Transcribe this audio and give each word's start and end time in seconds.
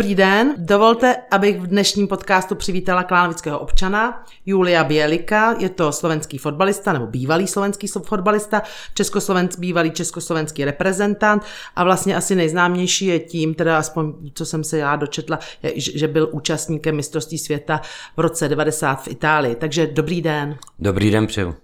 Dobrý 0.00 0.14
den, 0.14 0.54
dovolte, 0.56 1.16
abych 1.30 1.60
v 1.60 1.66
dnešním 1.66 2.08
podcastu 2.08 2.54
přivítala 2.54 3.02
klánovického 3.02 3.58
občana 3.58 4.24
Julia 4.46 4.84
Bělika. 4.84 5.56
Je 5.58 5.68
to 5.68 5.92
slovenský 5.92 6.38
fotbalista 6.38 6.92
nebo 6.92 7.06
bývalý 7.06 7.46
slovenský 7.46 7.86
fotbalista, 7.86 8.62
československý, 8.94 9.60
bývalý 9.60 9.90
československý 9.90 10.64
reprezentant 10.64 11.42
a 11.76 11.84
vlastně 11.84 12.16
asi 12.16 12.34
nejznámější 12.34 13.06
je 13.06 13.18
tím, 13.18 13.54
teda 13.54 13.78
aspoň 13.78 14.12
co 14.34 14.46
jsem 14.46 14.64
se 14.64 14.78
já 14.78 14.96
dočetla, 14.96 15.38
že 15.76 16.08
byl 16.08 16.28
účastníkem 16.32 16.96
mistrovství 16.96 17.38
světa 17.38 17.80
v 18.16 18.20
roce 18.20 18.48
90 18.48 19.02
v 19.02 19.08
Itálii. 19.08 19.54
Takže 19.54 19.86
dobrý 19.86 20.22
den. 20.22 20.56
Dobrý 20.78 21.10
den 21.10 21.26
přeju. 21.26 21.54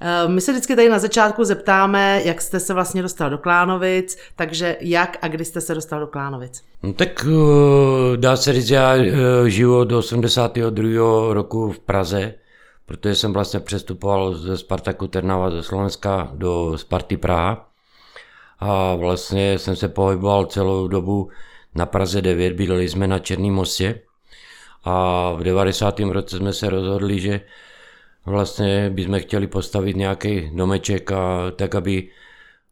Eh, 0.00 0.28
my 0.28 0.40
se 0.40 0.52
vždycky 0.52 0.76
tady 0.76 0.88
na 0.88 0.98
začátku 0.98 1.44
zeptáme, 1.44 2.22
jak 2.24 2.40
jste 2.40 2.60
se 2.60 2.74
vlastně 2.74 3.02
dostal 3.02 3.30
do 3.30 3.38
Klánovic, 3.38 4.18
takže 4.36 4.76
jak 4.80 5.18
a 5.22 5.28
kdy 5.28 5.44
jste 5.44 5.60
se 5.60 5.74
dostal 5.74 6.00
do 6.00 6.06
Klánovic? 6.06 6.62
No, 6.82 6.92
tak 6.92 7.26
eh, 7.28 8.16
dá 8.16 8.36
se 8.36 8.52
říct, 8.52 8.70
já 8.70 8.96
eh, 8.96 9.12
žiju 9.46 9.76
od 9.76 9.92
82. 9.92 11.34
roku 11.34 11.72
v 11.72 11.78
Praze, 11.78 12.34
protože 12.86 13.14
jsem 13.14 13.32
vlastně 13.32 13.60
přestupoval 13.60 14.34
ze 14.34 14.58
Spartaku 14.58 15.06
Trnava 15.06 15.50
ze 15.50 15.62
Slovenska 15.62 16.30
do 16.34 16.72
Sparty 16.78 17.16
Praha 17.16 17.68
a 18.58 18.94
vlastně 18.94 19.58
jsem 19.58 19.76
se 19.76 19.88
pohyboval 19.88 20.46
celou 20.46 20.88
dobu 20.88 21.30
na 21.74 21.86
Praze 21.86 22.22
9, 22.22 22.52
bydleli 22.52 22.88
jsme 22.88 23.06
na 23.06 23.18
Černém 23.18 23.54
mostě 23.54 24.00
a 24.84 25.32
v 25.32 25.42
90. 25.42 26.00
roce 26.00 26.36
jsme 26.36 26.52
se 26.52 26.70
rozhodli, 26.70 27.20
že 27.20 27.40
vlastně 28.26 28.90
bychom 28.90 29.20
chtěli 29.20 29.46
postavit 29.46 29.96
nějaký 29.96 30.50
domeček 30.54 31.12
a 31.12 31.50
tak, 31.50 31.74
aby 31.74 32.08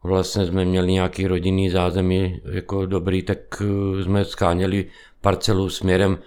vlastně 0.03 0.47
jsme 0.47 0.65
měli 0.65 0.93
nějaký 0.93 1.27
rodinný 1.27 1.71
zázemí 1.71 2.41
jako 2.53 2.87
dobrý, 2.87 3.23
tak 3.23 3.39
eh, 3.61 4.05
jsme 4.05 4.25
skáněli 4.25 4.87
parcelu 5.21 5.71
směrem, 5.71 6.19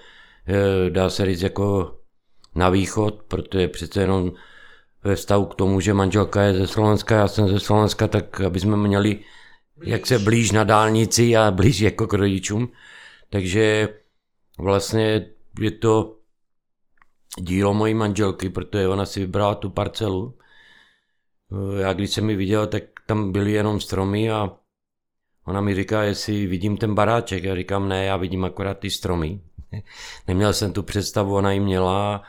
eh, 0.47 0.89
dá 0.89 1.09
se 1.09 1.25
říct, 1.25 1.41
jako 1.41 1.95
na 2.55 2.69
východ, 2.69 3.23
protože 3.27 3.67
přece 3.67 4.01
jenom 4.01 4.31
ve 5.03 5.15
vztahu 5.15 5.45
k 5.45 5.55
tomu, 5.55 5.79
že 5.79 5.93
manželka 5.93 6.41
je 6.41 6.53
ze 6.53 6.67
Slovenska, 6.67 7.15
já 7.15 7.27
jsem 7.27 7.47
ze 7.47 7.59
Slovenska, 7.59 8.07
tak 8.07 8.41
aby 8.41 8.59
jsme 8.59 8.77
měli 8.77 9.19
jak 9.83 10.07
se 10.07 10.19
blíž 10.19 10.51
na 10.51 10.63
dálnici 10.63 11.37
a 11.37 11.51
blíž 11.51 11.79
jako 11.79 12.07
k 12.07 12.13
rodičům. 12.13 12.71
Takže 13.29 13.89
vlastně 14.59 15.25
je 15.59 15.71
to 15.71 16.15
dílo 17.39 17.73
mojí 17.73 17.93
manželky, 17.93 18.49
protože 18.49 18.87
ona 18.87 19.05
si 19.05 19.19
vybrala 19.19 19.55
tu 19.55 19.69
parcelu. 19.69 20.37
Já 21.79 21.93
když 21.93 22.11
jsem 22.11 22.29
ji 22.29 22.35
viděl, 22.35 22.67
tak 22.67 22.83
tam 23.05 23.31
byly 23.31 23.51
jenom 23.51 23.79
stromy 23.79 24.31
a 24.31 24.49
ona 25.45 25.61
mi 25.61 25.75
říká, 25.75 26.03
jestli 26.03 26.47
vidím 26.47 26.77
ten 26.77 26.95
baráček. 26.95 27.43
Já 27.43 27.55
říkám, 27.55 27.89
ne, 27.89 28.05
já 28.05 28.17
vidím 28.17 28.45
akorát 28.45 28.79
ty 28.79 28.89
stromy. 28.89 29.41
Neměl 30.27 30.53
jsem 30.53 30.73
tu 30.73 30.83
představu, 30.83 31.35
ona 31.35 31.51
ji 31.51 31.59
měla 31.59 32.23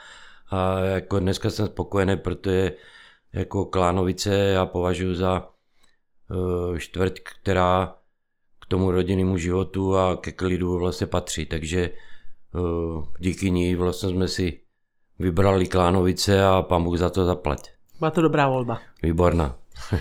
a 0.51 0.79
jako 0.79 1.21
dneska 1.21 1.51
jsem 1.51 1.67
spokojený, 1.67 2.17
protože 2.17 2.73
jako 3.33 3.65
Klánovice 3.65 4.35
já 4.35 4.67
považuji 4.67 5.15
za 5.15 5.49
uh, 6.31 6.79
čtvrť, 6.79 7.21
která 7.21 7.95
k 8.61 8.67
tomu 8.67 8.91
rodinnému 8.91 9.37
životu 9.37 9.97
a 9.97 10.17
ke 10.17 10.33
klidu 10.33 10.79
vlastně 10.79 11.07
patří. 11.07 11.47
Takže 11.47 11.91
uh, 12.55 13.05
díky 13.19 13.51
ní 13.51 13.75
vlastně 13.75 14.09
jsme 14.09 14.29
si 14.29 14.62
vybrali 15.19 15.67
Klánovice 15.67 16.45
a 16.45 16.63
pán 16.63 16.85
Bůh 16.85 16.99
za 16.99 17.11
to 17.11 17.25
zaplať. 17.25 17.71
Byla 17.99 18.11
to 18.11 18.23
dobrá 18.23 18.49
volba. 18.49 18.81
Výborná. 19.03 19.55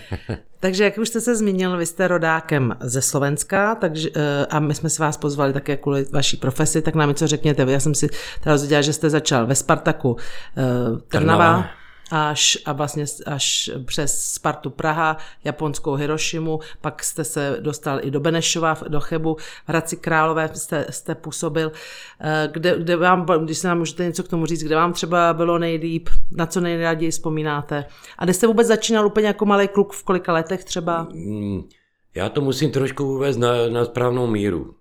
takže 0.59 0.83
jak 0.83 0.97
už 0.97 1.09
jste 1.09 1.21
se 1.21 1.35
zmínil, 1.35 1.77
vy 1.77 1.85
jste 1.85 2.07
rodákem 2.07 2.77
ze 2.79 3.01
Slovenska 3.01 3.75
takže, 3.75 4.09
eh, 4.15 4.45
a 4.45 4.59
my 4.59 4.75
jsme 4.75 4.89
si 4.89 5.01
vás 5.01 5.17
pozvali 5.17 5.53
také 5.53 5.77
kvůli 5.77 6.05
vaší 6.11 6.37
profesi, 6.37 6.81
tak 6.81 6.95
nám 6.95 7.09
něco 7.09 7.27
řekněte. 7.27 7.65
Já 7.71 7.79
jsem 7.79 7.95
si 7.95 8.09
teda 8.43 8.53
dozvěděla, 8.53 8.81
že 8.81 8.93
jste 8.93 9.09
začal 9.09 9.47
ve 9.47 9.55
Spartaku 9.55 10.17
eh, 10.17 10.63
Trnava. 11.07 11.45
Trnava 11.45 11.80
až, 12.11 12.57
a 12.65 12.73
vlastně 12.73 13.05
až 13.25 13.71
přes 13.85 14.33
Spartu 14.33 14.69
Praha, 14.69 15.17
japonskou 15.43 15.93
Hirošimu, 15.93 16.59
pak 16.81 17.03
jste 17.03 17.23
se 17.23 17.57
dostal 17.59 17.99
i 18.01 18.11
do 18.11 18.19
Benešova, 18.19 18.77
do 18.87 18.99
Chebu, 18.99 19.35
v 19.35 19.69
Hradci 19.69 19.97
Králové 19.97 20.49
jste, 20.53 20.85
jste 20.89 21.15
působil. 21.15 21.71
Eh, 22.21 22.49
kde, 22.51 22.79
kde 22.79 22.95
vám, 22.95 23.25
když 23.25 23.57
se 23.57 23.67
nám 23.67 23.77
můžete 23.77 24.05
něco 24.05 24.23
k 24.23 24.27
tomu 24.27 24.45
říct, 24.45 24.63
kde 24.63 24.75
vám 24.75 24.93
třeba 24.93 25.33
bylo 25.33 25.57
nejlíp, 25.57 26.09
na 26.31 26.45
co 26.45 26.61
nejraději 26.61 27.11
vzpomínáte? 27.11 27.85
A 28.17 28.23
kde 28.23 28.33
jste 28.33 28.47
vůbec 28.47 28.67
začínal 28.67 29.05
úplně 29.05 29.27
jako 29.27 29.45
malý 29.45 29.67
kluk, 29.67 29.93
v 29.93 30.03
kolika 30.03 30.33
letech 30.33 30.63
třeba? 30.63 31.07
Mm, 31.13 31.61
já 32.15 32.29
to 32.29 32.41
musím 32.41 32.71
trošku 32.71 33.03
uvést 33.03 33.37
na, 33.37 33.69
na 33.69 33.85
správnou 33.85 34.27
míru. 34.27 34.75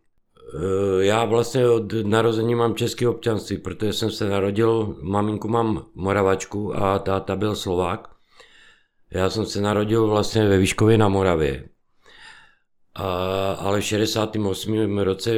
Eh, 0.54 1.04
já 1.04 1.24
vlastně 1.24 1.68
od 1.68 1.92
narození 1.92 2.54
mám 2.54 2.74
české 2.74 3.08
občanství, 3.08 3.58
protože 3.58 3.92
jsem 3.92 4.10
se 4.10 4.28
narodil, 4.28 4.96
maminku 5.02 5.48
mám 5.48 5.86
Moravačku 5.94 6.76
a 6.76 6.98
táta 6.98 7.36
byl 7.36 7.56
Slovák. 7.56 8.08
Já 9.10 9.30
jsem 9.30 9.46
se 9.46 9.60
narodil 9.60 10.08
vlastně 10.08 10.48
ve 10.48 10.58
Výškově 10.58 10.98
na 10.98 11.08
Moravě. 11.08 11.68
A, 12.94 13.52
ale 13.52 13.80
v 13.80 13.84
68. 13.84 14.98
roce, 14.98 15.30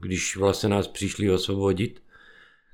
když 0.00 0.36
vlastně 0.36 0.68
nás 0.68 0.88
přišli 0.88 1.30
osvobodit, 1.30 2.02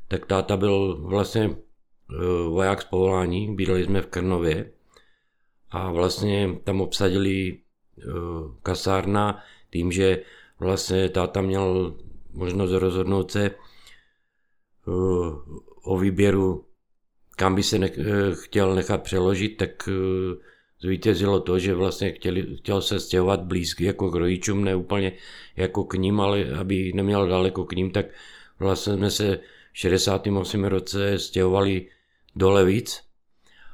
tak 0.08 0.26
táta 0.26 0.56
byl 0.56 0.96
vlastně 1.00 1.50
eh, 1.50 2.48
voják 2.48 2.82
z 2.82 2.84
povolání, 2.84 3.54
bydleli 3.56 3.84
jsme 3.84 4.02
v 4.02 4.06
Krnově 4.06 4.72
a 5.70 5.92
vlastně 5.92 6.58
tam 6.64 6.80
obsadili 6.80 7.58
eh, 7.98 8.02
kasárna 8.62 9.42
tím, 9.70 9.92
že 9.92 10.22
vlastně 10.62 11.08
táta 11.08 11.40
měl 11.40 11.96
možnost 12.32 12.70
rozhodnout 12.70 13.30
se 13.30 13.46
eh, 13.46 13.52
o 15.82 15.98
výběru, 15.98 16.64
kam 17.36 17.54
by 17.54 17.62
se 17.62 17.78
nech, 17.78 17.98
eh, 17.98 18.04
chtěl 18.34 18.74
nechat 18.74 19.02
přeložit, 19.02 19.56
tak 19.56 19.88
eh, 19.88 19.92
zvítězilo 20.80 21.40
to, 21.40 21.58
že 21.58 21.74
vlastně 21.74 22.12
chtěli, 22.12 22.56
chtěl 22.56 22.82
se 22.82 23.00
stěhovat 23.00 23.40
blízky 23.40 23.84
jako 23.84 24.10
k 24.10 24.14
rodičům, 24.14 24.64
ne 24.64 24.76
úplně 24.76 25.12
jako 25.56 25.84
k 25.84 25.94
ním, 25.94 26.20
ale 26.20 26.44
aby 26.58 26.92
neměl 26.92 27.28
daleko 27.28 27.64
k 27.64 27.72
ním, 27.72 27.90
tak 27.90 28.06
vlastně 28.58 28.94
jsme 28.96 29.10
se 29.10 29.38
v 29.72 29.78
68. 29.78 30.64
roce 30.64 31.18
stěhovali 31.18 31.88
do 32.36 32.50
Levíc. 32.50 33.00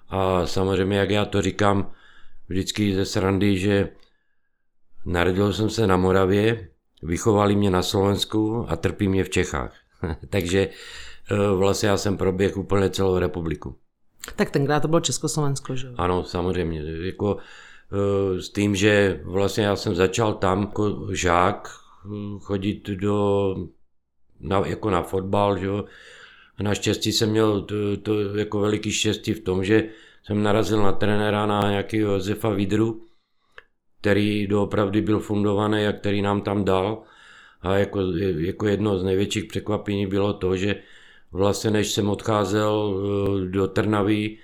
A 0.09 0.47
samozřejmě, 0.47 0.99
jak 0.99 1.10
já 1.10 1.25
to 1.25 1.43
říkám 1.43 1.93
vždycky 2.49 2.94
ze 2.94 3.05
srandy, 3.05 3.59
že 3.59 3.88
narodil 5.05 5.53
jsem 5.53 5.70
se 5.70 5.87
na 5.87 5.97
Moravě, 5.97 6.69
Vychovali 7.03 7.57
mě 7.57 7.71
na 7.71 7.83
Slovensku 7.83 8.67
a 8.69 8.77
trpí 8.77 9.09
mě 9.09 9.25
v 9.25 9.31
Čechách. 9.31 9.75
Takže 10.29 10.69
eh, 11.31 11.37
vlastně 11.55 11.89
já 11.89 11.97
jsem 11.97 12.17
proběhl 12.17 12.61
úplně 12.61 12.91
celou 12.91 13.19
republiku. 13.19 13.77
Tak 14.37 14.51
tenkrát 14.51 14.81
to 14.81 14.89
bylo 14.89 15.01
Československo, 15.01 15.77
že? 15.77 15.89
Ano, 15.97 16.25
samozřejmě. 16.25 16.83
Jako, 17.07 17.37
eh, 17.93 18.43
s 18.43 18.51
tím, 18.51 18.77
že 18.77 19.21
vlastně 19.25 19.65
já 19.65 19.77
jsem 19.77 19.95
začal 19.95 20.35
tam 20.35 20.61
jako 20.61 21.09
žák 21.13 21.69
eh, 22.07 22.39
chodit 22.41 22.89
do, 22.89 23.55
na, 24.41 24.67
jako 24.67 24.91
na 24.91 25.03
fotbal, 25.03 25.59
že 25.59 25.69
Naštěstí 26.63 27.13
jsem 27.13 27.31
měl 27.31 27.63
to, 27.63 27.75
to 28.03 28.37
jako 28.37 28.61
veliký 28.61 28.93
štěstí 28.93 29.35
v 29.35 29.41
tom, 29.41 29.65
že 29.65 29.89
jsem 30.23 30.43
narazil 30.43 30.83
na 30.83 30.93
trenéra 30.93 31.47
na 31.47 31.71
nějakého 31.71 32.13
Josefa 32.13 32.49
Vidru, 32.49 33.03
který 34.01 34.47
doopravdy 34.47 35.01
byl 35.01 35.21
fundovaný 35.21 35.87
a 35.87 35.93
který 35.93 36.23
nám 36.23 36.41
tam 36.41 36.65
dal. 36.65 37.03
A 37.63 37.75
jako, 37.77 38.01
jako 38.39 38.67
jedno 38.67 38.99
z 38.99 39.05
největších 39.05 39.45
překvapení 39.45 40.07
bylo 40.07 40.33
to, 40.33 40.57
že 40.57 40.77
vlastně 41.33 41.71
než 41.71 41.93
jsem 41.93 42.09
odcházel 42.11 42.95
eh, 42.95 43.47
do 43.47 43.69
Trnavy, 43.69 44.39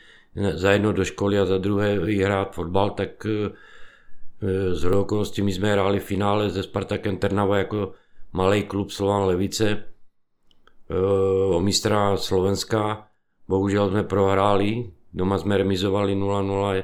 za 0.55 0.71
jedno 0.71 0.93
do 0.93 1.05
školy 1.05 1.39
a 1.39 1.47
za 1.47 1.59
druhé 1.59 1.99
hrát 2.25 2.55
fotbal, 2.55 2.91
tak 2.91 3.27
eh, 3.27 3.55
z 4.75 4.85
okolností 4.85 5.43
my 5.43 5.53
jsme 5.53 5.73
hráli 5.73 6.00
finále 6.00 6.50
se 6.50 6.62
Spartakem 6.62 7.17
Trnava 7.17 7.59
jako 7.59 7.93
malý 8.33 8.62
klub 8.62 8.91
Slovan 8.91 9.25
Levice 9.25 9.71
eh, 9.71 9.85
o 11.55 11.61
mistra 11.61 12.17
Slovenska. 12.17 13.07
Bohužel 13.49 13.91
jsme 13.91 14.05
prohráli, 14.05 14.91
doma 15.15 15.39
jsme 15.39 15.57
remizovali 15.57 16.17
0-0 16.17 16.83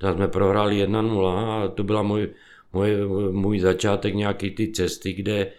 tam 0.00 0.14
jsme 0.14 0.28
prohráli 0.28 0.86
1-0 0.86 1.26
a 1.26 1.68
to 1.68 1.84
byla 1.84 2.02
můj, 2.02 2.34
můj, 2.72 3.08
můj 3.32 3.60
začátek 3.60 4.14
nějaký 4.14 4.50
ty 4.50 4.72
cesty, 4.72 5.12
kde 5.12 5.52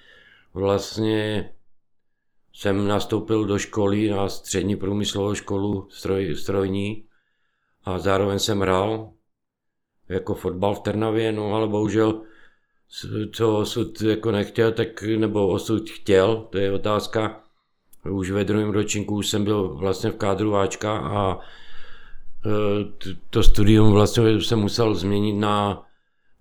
vlastně 0.54 1.50
jsem 2.54 2.88
nastoupil 2.88 3.46
do 3.46 3.58
školy 3.58 4.10
na 4.10 4.30
střední 4.30 4.76
průmyslovou 4.76 5.34
školu 5.34 5.88
stroj, 5.90 6.36
strojní 6.36 7.06
a 7.84 8.00
zároveň 8.00 8.40
jsem 8.40 8.60
hrál 8.60 9.12
jako 10.10 10.36
fotbal 10.36 10.76
v 10.76 10.80
Trnavě, 10.80 11.32
no 11.32 11.54
ale 11.54 11.68
bohužel 11.68 12.22
co 13.34 13.58
osud 13.58 14.02
jako 14.02 14.32
nechtěl, 14.32 14.72
tak 14.72 15.04
nebo 15.04 15.48
osud 15.48 15.90
chtěl, 15.90 16.48
to 16.50 16.58
je 16.58 16.72
otázka. 16.72 17.44
Už 18.10 18.32
ve 18.32 18.44
druhém 18.44 18.70
ročníku 18.70 19.16
už 19.16 19.28
jsem 19.28 19.44
byl 19.44 19.70
vlastně 19.70 20.10
v 20.10 20.16
kádru 20.16 20.56
Ačka 20.56 20.98
a 20.98 21.40
to 23.30 23.44
studium 23.44 23.92
vlastně 23.92 24.42
se 24.42 24.56
musel 24.56 24.96
změnit 24.96 25.34
na 25.34 25.84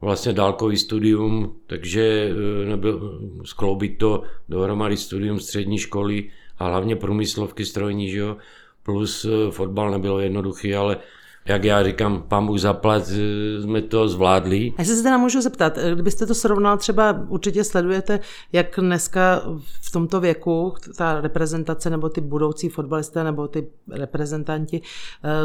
vlastně 0.01 0.33
dálkový 0.33 0.77
studium, 0.77 1.57
takže 1.67 2.31
eh, 2.31 2.67
nebyl, 2.67 3.21
skloubit 3.45 3.99
to 3.99 4.23
dohromady 4.49 4.97
studium 4.97 5.41
střední 5.41 5.79
školy 5.79 6.31
a 6.59 6.69
hlavně 6.69 6.97
průmyslovky 6.97 7.65
strojní, 7.65 8.11
že 8.11 8.19
jo, 8.19 8.37
plus 8.83 9.25
eh, 9.25 9.51
fotbal 9.51 9.91
nebylo 9.91 10.21
jednoduchý, 10.21 10.75
ale 10.75 10.97
jak 11.45 11.65
já 11.65 11.83
říkám, 11.83 12.23
pán 12.29 12.47
Bůh 12.47 12.59
zaplat, 12.59 13.03
eh, 13.09 13.63
jsme 13.63 13.83
to 13.83 14.09
zvládli. 14.09 14.73
A 14.79 14.85
se 14.85 15.03
teda 15.03 15.19
můžu 15.19 15.41
zeptat, 15.41 15.79
kdybyste 15.95 16.27
to 16.27 16.35
srovnal, 16.35 16.77
třeba 16.77 17.25
určitě 17.29 17.65
sledujete, 17.65 18.21
jak 18.53 18.67
dneska 18.79 19.43
v 19.83 19.93
tomto 19.93 20.21
věku 20.21 20.75
ta 20.97 21.21
reprezentace 21.21 21.91
nebo 21.91 22.09
ty 22.09 22.21
budoucí 22.21 22.69
fotbalisté 22.69 23.25
nebo 23.25 23.49
ty 23.49 23.67
reprezentanti 23.91 24.83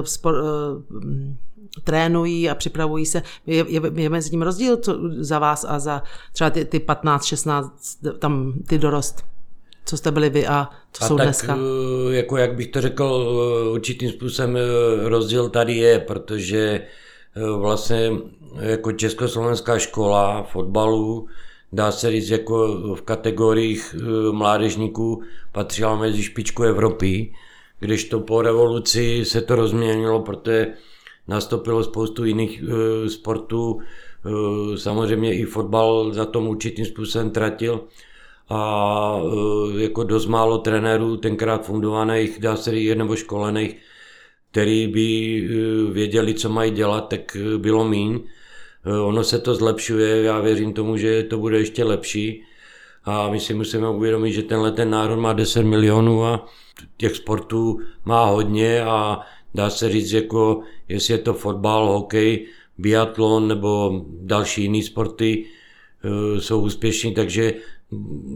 spor, 0.04 0.36
trénují 1.84 2.50
a 2.50 2.56
připravují 2.56 3.06
se. 3.06 3.22
Je, 3.46 3.66
je, 3.68 3.82
je 3.96 4.10
mezi 4.10 4.30
tím 4.30 4.42
rozdíl 4.42 4.78
co, 4.78 5.00
za 5.20 5.40
vás 5.40 5.66
a 5.70 5.80
za 5.80 6.04
třeba 6.34 6.50
ty, 6.50 6.66
ty 6.66 6.80
15, 6.80 7.26
16, 7.26 7.98
tam 8.20 8.54
ty 8.68 8.78
dorost? 8.78 9.26
Co 9.86 9.98
jste 9.98 10.12
byli 10.12 10.30
vy 10.30 10.48
a 10.48 10.70
co 10.96 11.04
a 11.04 11.08
jsou 11.08 11.18
tak, 11.18 11.26
dneska? 11.26 11.58
Eh, 11.58 12.16
jako 12.16 12.38
jak 12.38 12.56
bych 12.56 12.68
to 12.68 12.82
řekl, 12.82 13.28
eh, 13.28 13.70
určitým 13.70 14.10
způsobem 14.10 14.58
eh, 14.58 15.10
rozdíl 15.10 15.50
tady 15.50 15.74
je, 15.74 16.00
protože 16.00 16.82
vlastně 17.58 18.12
jako 18.60 18.92
československá 18.92 19.80
škola 19.80 20.44
fotbalu, 20.44 21.28
dá 21.74 21.92
se 21.92 22.12
říct, 22.12 22.30
jako 22.30 22.68
v 22.96 23.02
kategoriích 23.02 23.96
mládežníků 24.32 25.24
patřila 25.52 25.96
mezi 25.96 26.24
špičku 26.24 26.64
Evropy, 26.64 27.34
to 28.10 28.20
po 28.20 28.42
revoluci 28.42 29.26
se 29.26 29.42
to 29.42 29.56
rozměnilo, 29.56 30.22
protože 30.22 30.68
nastoupilo 31.28 31.84
spoustu 31.84 32.26
jiných 32.26 32.64
sportů, 33.08 33.80
samozřejmě 34.76 35.36
i 35.36 35.46
fotbal 35.46 36.14
za 36.14 36.26
tom 36.26 36.48
určitým 36.48 36.86
způsobem 36.86 37.30
tratil 37.30 37.82
a 38.50 39.22
uh, 39.24 39.82
jako 39.82 40.04
dost 40.04 40.26
málo 40.26 40.58
trenérů 40.58 41.18
tenkrát 41.18 41.66
fundovaných, 41.66 42.40
dá 42.40 42.56
se 42.56 42.72
říct, 42.72 42.96
nebo 42.98 43.16
školených, 43.16 43.78
který 44.52 44.88
by 44.88 45.50
věděli, 45.92 46.34
co 46.34 46.50
mají 46.50 46.72
dělat, 46.72 47.10
tak 47.10 47.38
bylo 47.58 47.88
míň. 47.88 48.20
Ono 49.04 49.24
se 49.24 49.40
to 49.40 49.56
zlepšuje, 49.56 50.22
já 50.22 50.40
věřím 50.40 50.74
tomu, 50.74 50.98
že 50.98 51.24
to 51.24 51.38
bude 51.38 51.58
ještě 51.58 51.84
lepší 51.84 52.44
a 53.06 53.30
my 53.30 53.40
si 53.40 53.54
musíme 53.54 53.90
uvědomit, 53.90 54.32
že 54.32 54.44
tenhle 54.44 54.72
ten 54.72 54.90
národ 54.90 55.16
má 55.16 55.34
10 55.34 55.64
milionů 55.64 56.26
a 56.26 56.46
těch 56.98 57.16
sportů 57.16 57.80
má 58.06 58.26
hodně 58.26 58.84
a 58.84 59.22
dá 59.56 59.70
se 59.70 59.90
říct, 59.90 60.12
jako 60.12 60.62
jestli 60.88 61.14
je 61.14 61.18
to 61.18 61.34
fotbal, 61.34 61.88
hokej, 61.88 62.48
biatlon 62.78 63.48
nebo 63.48 64.02
další 64.22 64.62
jiné 64.62 64.84
sporty, 64.84 65.46
e, 65.46 66.42
jsou 66.42 66.62
úspěšní, 66.62 67.14
takže 67.14 67.54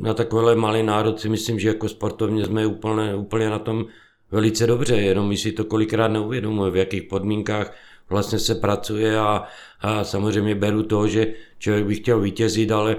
na 0.02 0.14
takovéhle 0.14 0.56
malý 0.56 0.84
národ 0.84 1.20
si 1.20 1.30
myslím, 1.30 1.60
že 1.60 1.68
jako 1.68 1.90
sportovně 1.90 2.46
jsme 2.46 2.66
úplně, 2.66 3.16
úplně 3.16 3.50
na 3.50 3.60
tom 3.60 3.86
velice 4.32 4.68
dobře, 4.68 4.96
jenom 4.96 5.30
my 5.30 5.38
si 5.38 5.52
to 5.52 5.66
kolikrát 5.66 6.08
neuvědomuje, 6.08 6.72
v 6.72 6.76
jakých 6.76 7.04
podmínkách 7.04 7.74
vlastně 8.10 8.40
se 8.40 8.56
pracuje 8.56 9.20
a, 9.20 9.44
a 9.80 10.04
samozřejmě 10.04 10.56
beru 10.56 10.84
to, 10.84 11.08
že 11.08 11.34
člověk 11.60 11.86
by 11.86 11.96
chtěl 11.96 12.20
vítězit, 12.20 12.72
ale 12.72 12.96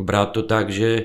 brát 0.00 0.26
to 0.26 0.42
tak, 0.42 0.70
že 0.70 1.04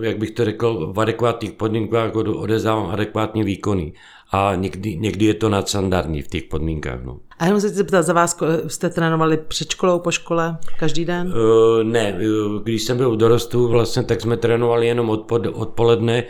jak 0.00 0.18
bych 0.18 0.30
to 0.30 0.44
řekl, 0.44 0.92
v 0.92 1.00
adekvátních 1.00 1.52
podmínkách 1.52 2.14
odezdávám 2.16 2.90
adekvátní 2.90 3.44
výkony 3.44 3.92
a 4.32 4.54
někdy, 4.54 4.96
někdy 4.96 5.24
je 5.24 5.34
to 5.34 5.48
nadstandardní 5.48 6.22
v 6.22 6.28
těch 6.28 6.42
podmínkách. 6.44 7.04
No. 7.04 7.20
A 7.38 7.44
jenom 7.44 7.60
se 7.60 7.68
chci 7.68 7.76
zeptat, 7.76 8.02
za 8.02 8.12
vás 8.12 8.38
jste 8.66 8.90
trénovali 8.90 9.36
před 9.36 9.70
školou, 9.70 9.98
po 9.98 10.10
škole, 10.10 10.56
každý 10.78 11.04
den? 11.04 11.26
Uh, 11.26 11.82
ne, 11.82 12.18
když 12.62 12.82
jsem 12.82 12.96
byl 12.96 13.10
v 13.10 13.16
dorostu, 13.16 13.68
vlastně, 13.68 14.02
tak 14.02 14.20
jsme 14.20 14.36
trénovali 14.36 14.86
jenom 14.86 15.10
odpod, 15.10 15.46
odpoledne, 15.52 16.24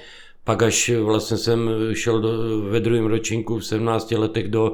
pak 0.44 0.62
až 0.62 0.90
vlastně 1.02 1.36
jsem 1.36 1.70
šel 1.92 2.20
do, 2.20 2.30
ve 2.70 2.80
druhém 2.80 3.06
ročníku 3.06 3.58
v 3.58 3.66
17 3.66 4.10
letech 4.10 4.48
do 4.48 4.72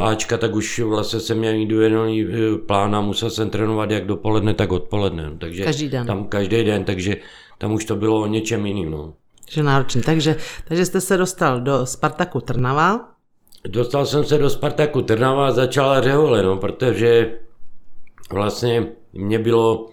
Ačka, 0.00 0.38
tak 0.38 0.54
už 0.54 0.80
vlastně 0.80 1.20
jsem 1.20 1.38
měl 1.38 1.54
individuální 1.54 2.26
plán 2.66 2.96
a 2.96 3.00
musel 3.00 3.30
jsem 3.30 3.50
trénovat 3.50 3.90
jak 3.90 4.06
dopoledne, 4.06 4.54
tak 4.54 4.72
odpoledne. 4.72 5.32
Takže 5.38 5.64
každý 5.64 5.88
den. 5.88 6.06
Tam 6.06 6.24
každý 6.24 6.64
den, 6.64 6.84
takže 6.84 7.16
tam 7.58 7.72
už 7.72 7.84
to 7.84 7.96
bylo 7.96 8.20
o 8.20 8.26
něčem 8.26 8.66
jiným. 8.66 8.90
No 8.90 9.14
že 9.52 9.62
náročný. 9.62 10.02
Takže, 10.02 10.36
takže 10.68 10.86
jste 10.86 11.00
se 11.00 11.16
dostal 11.16 11.60
do 11.60 11.86
Spartaku 11.86 12.40
Trnava. 12.40 13.08
Dostal 13.68 14.06
jsem 14.06 14.24
se 14.24 14.38
do 14.38 14.50
Spartaku 14.50 15.02
Trnava 15.02 15.48
a 15.48 15.52
začala 15.52 16.00
řehole, 16.00 16.42
no, 16.42 16.56
protože 16.56 17.38
vlastně 18.30 18.86
mě 19.12 19.38
bylo 19.38 19.86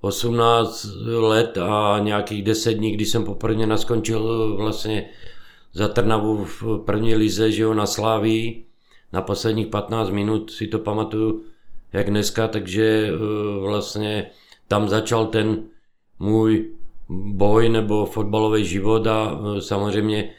18 0.00 0.86
let 1.04 1.58
a 1.58 1.98
nějakých 1.98 2.42
10 2.42 2.72
dní, 2.72 2.90
kdy 2.90 3.04
jsem 3.04 3.24
poprvé 3.24 3.66
naskončil 3.66 4.56
vlastně 4.56 5.08
za 5.72 5.88
Trnavu 5.88 6.44
v 6.44 6.78
první 6.86 7.14
lize, 7.14 7.52
že 7.52 7.62
jo, 7.62 7.74
na 7.74 7.86
Sláví. 7.86 8.64
Na 9.12 9.22
posledních 9.22 9.66
15 9.66 10.10
minut 10.10 10.50
si 10.50 10.66
to 10.66 10.78
pamatuju 10.78 11.44
jak 11.92 12.10
dneska, 12.10 12.48
takže 12.48 13.08
eh, 13.08 13.60
vlastně 13.60 14.30
tam 14.68 14.88
začal 14.88 15.26
ten 15.26 15.62
můj 16.18 16.70
boj 17.10 17.68
nebo 17.68 18.06
fotbalový 18.06 18.64
život 18.64 19.06
a 19.06 19.40
e, 19.56 19.60
samozřejmě 19.60 20.30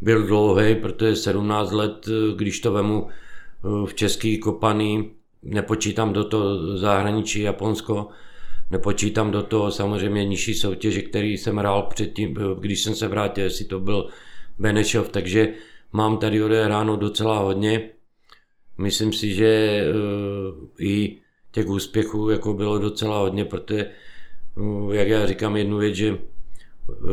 byl 0.00 0.26
dlouhý, 0.26 0.74
protože 0.74 1.16
17 1.16 1.72
let, 1.72 2.08
e, 2.08 2.36
když 2.36 2.60
to 2.60 2.72
vemu 2.72 3.08
v 3.86 3.94
český 3.94 4.38
kopaný, 4.38 5.10
nepočítám 5.42 6.12
do 6.12 6.24
toho 6.24 6.76
zahraničí 6.76 7.40
Japonsko, 7.40 8.08
nepočítám 8.70 9.30
do 9.30 9.42
toho 9.42 9.70
samozřejmě 9.70 10.24
nižší 10.24 10.54
soutěže, 10.54 11.02
který 11.02 11.36
jsem 11.38 11.56
hrál 11.56 11.82
předtím, 11.82 12.36
když 12.60 12.82
jsem 12.82 12.94
se 12.94 13.08
vrátil, 13.08 13.44
jestli 13.44 13.64
to 13.64 13.80
byl 13.80 14.08
Benešov, 14.58 15.08
takže 15.08 15.52
mám 15.92 16.18
tady 16.18 16.42
odehráno 16.42 16.96
docela 16.96 17.38
hodně. 17.38 17.90
Myslím 18.78 19.12
si, 19.12 19.34
že 19.34 19.82
i 20.80 21.18
těch 21.56 21.68
úspěchů 21.68 22.30
jako 22.30 22.54
bylo 22.54 22.78
docela 22.78 23.18
hodně, 23.18 23.44
protože 23.44 23.90
jak 24.92 25.08
já 25.08 25.26
říkám 25.26 25.56
jednu 25.56 25.78
věc, 25.78 25.94
že 25.94 26.18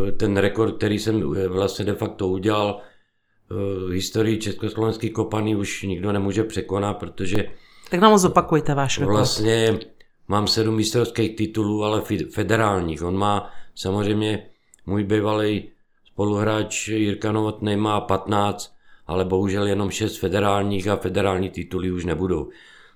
eh, 0.08 0.12
ten 0.12 0.38
rekord, 0.38 0.78
který 0.78 1.00
jsem 1.00 1.36
eh, 1.38 1.48
vlastně 1.48 1.86
de 1.86 1.94
facto 1.94 2.28
udělal, 2.28 2.80
eh, 2.80 3.56
v 3.88 3.92
historii 3.92 4.38
československý 4.38 5.10
kopaný 5.10 5.56
už 5.56 5.84
nikdo 5.84 6.12
nemůže 6.12 6.44
překonat, 6.44 6.94
protože... 6.94 7.46
Tak 7.90 8.00
nám 8.00 8.18
zopakujte 8.18 8.74
váš 8.74 9.00
rekord. 9.00 9.16
Vlastně 9.16 9.80
mám 10.28 10.48
sedm 10.48 10.76
mistrovských 10.76 11.36
titulů, 11.36 11.84
ale 11.84 12.02
federálních. 12.32 13.04
On 13.04 13.18
má 13.18 13.52
samozřejmě 13.76 14.50
můj 14.86 15.04
bývalý 15.04 15.70
spoluhráč 16.06 16.88
Jirka 16.88 17.32
Novotný 17.32 17.76
má 17.76 18.02
15, 18.02 18.73
ale 19.08 19.26
bohužel 19.26 19.68
jenom 19.68 19.92
6 19.92 20.18
federálních 20.18 20.88
a 20.88 20.96
federální 20.96 21.50
tituly 21.50 21.92
už 21.92 22.06
nebudou. 22.06 22.50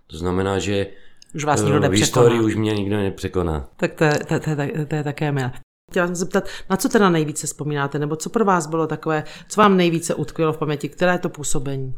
To 0.08 0.18
znamená, 0.18 0.60
že 0.60 0.88
už 1.36 1.44
vás 1.44 1.62
nikdo 1.62 1.80
nepřekoná. 1.80 1.98
V 1.98 2.02
historii 2.02 2.42
už 2.42 2.56
mě 2.56 2.74
nikdo 2.74 2.98
nepřekoná. 2.98 3.70
Tak 3.78 3.94
to 3.94 4.04
je, 4.04 4.14
to, 4.28 4.40
to, 4.40 4.56
to, 4.56 4.86
to 4.88 4.96
je 4.96 5.04
také 5.04 5.32
milé. 5.32 5.52
Chtěla 5.92 6.08
jsem 6.08 6.16
se 6.16 6.20
zeptat, 6.20 6.44
na 6.70 6.78
co 6.78 6.90
teda 6.90 7.10
nejvíce 7.10 7.48
vzpomínáte, 7.48 8.00
nebo 8.00 8.16
co 8.16 8.30
pro 8.30 8.46
vás 8.46 8.68
bylo 8.68 8.88
takové, 8.88 9.24
co 9.50 9.62
vám 9.62 9.78
nejvíce 9.78 10.16
utkvělo 10.16 10.54
v 10.54 10.58
paměti, 10.58 10.90
které 10.90 11.12
je 11.12 11.20
to 11.20 11.30
působení? 11.30 11.94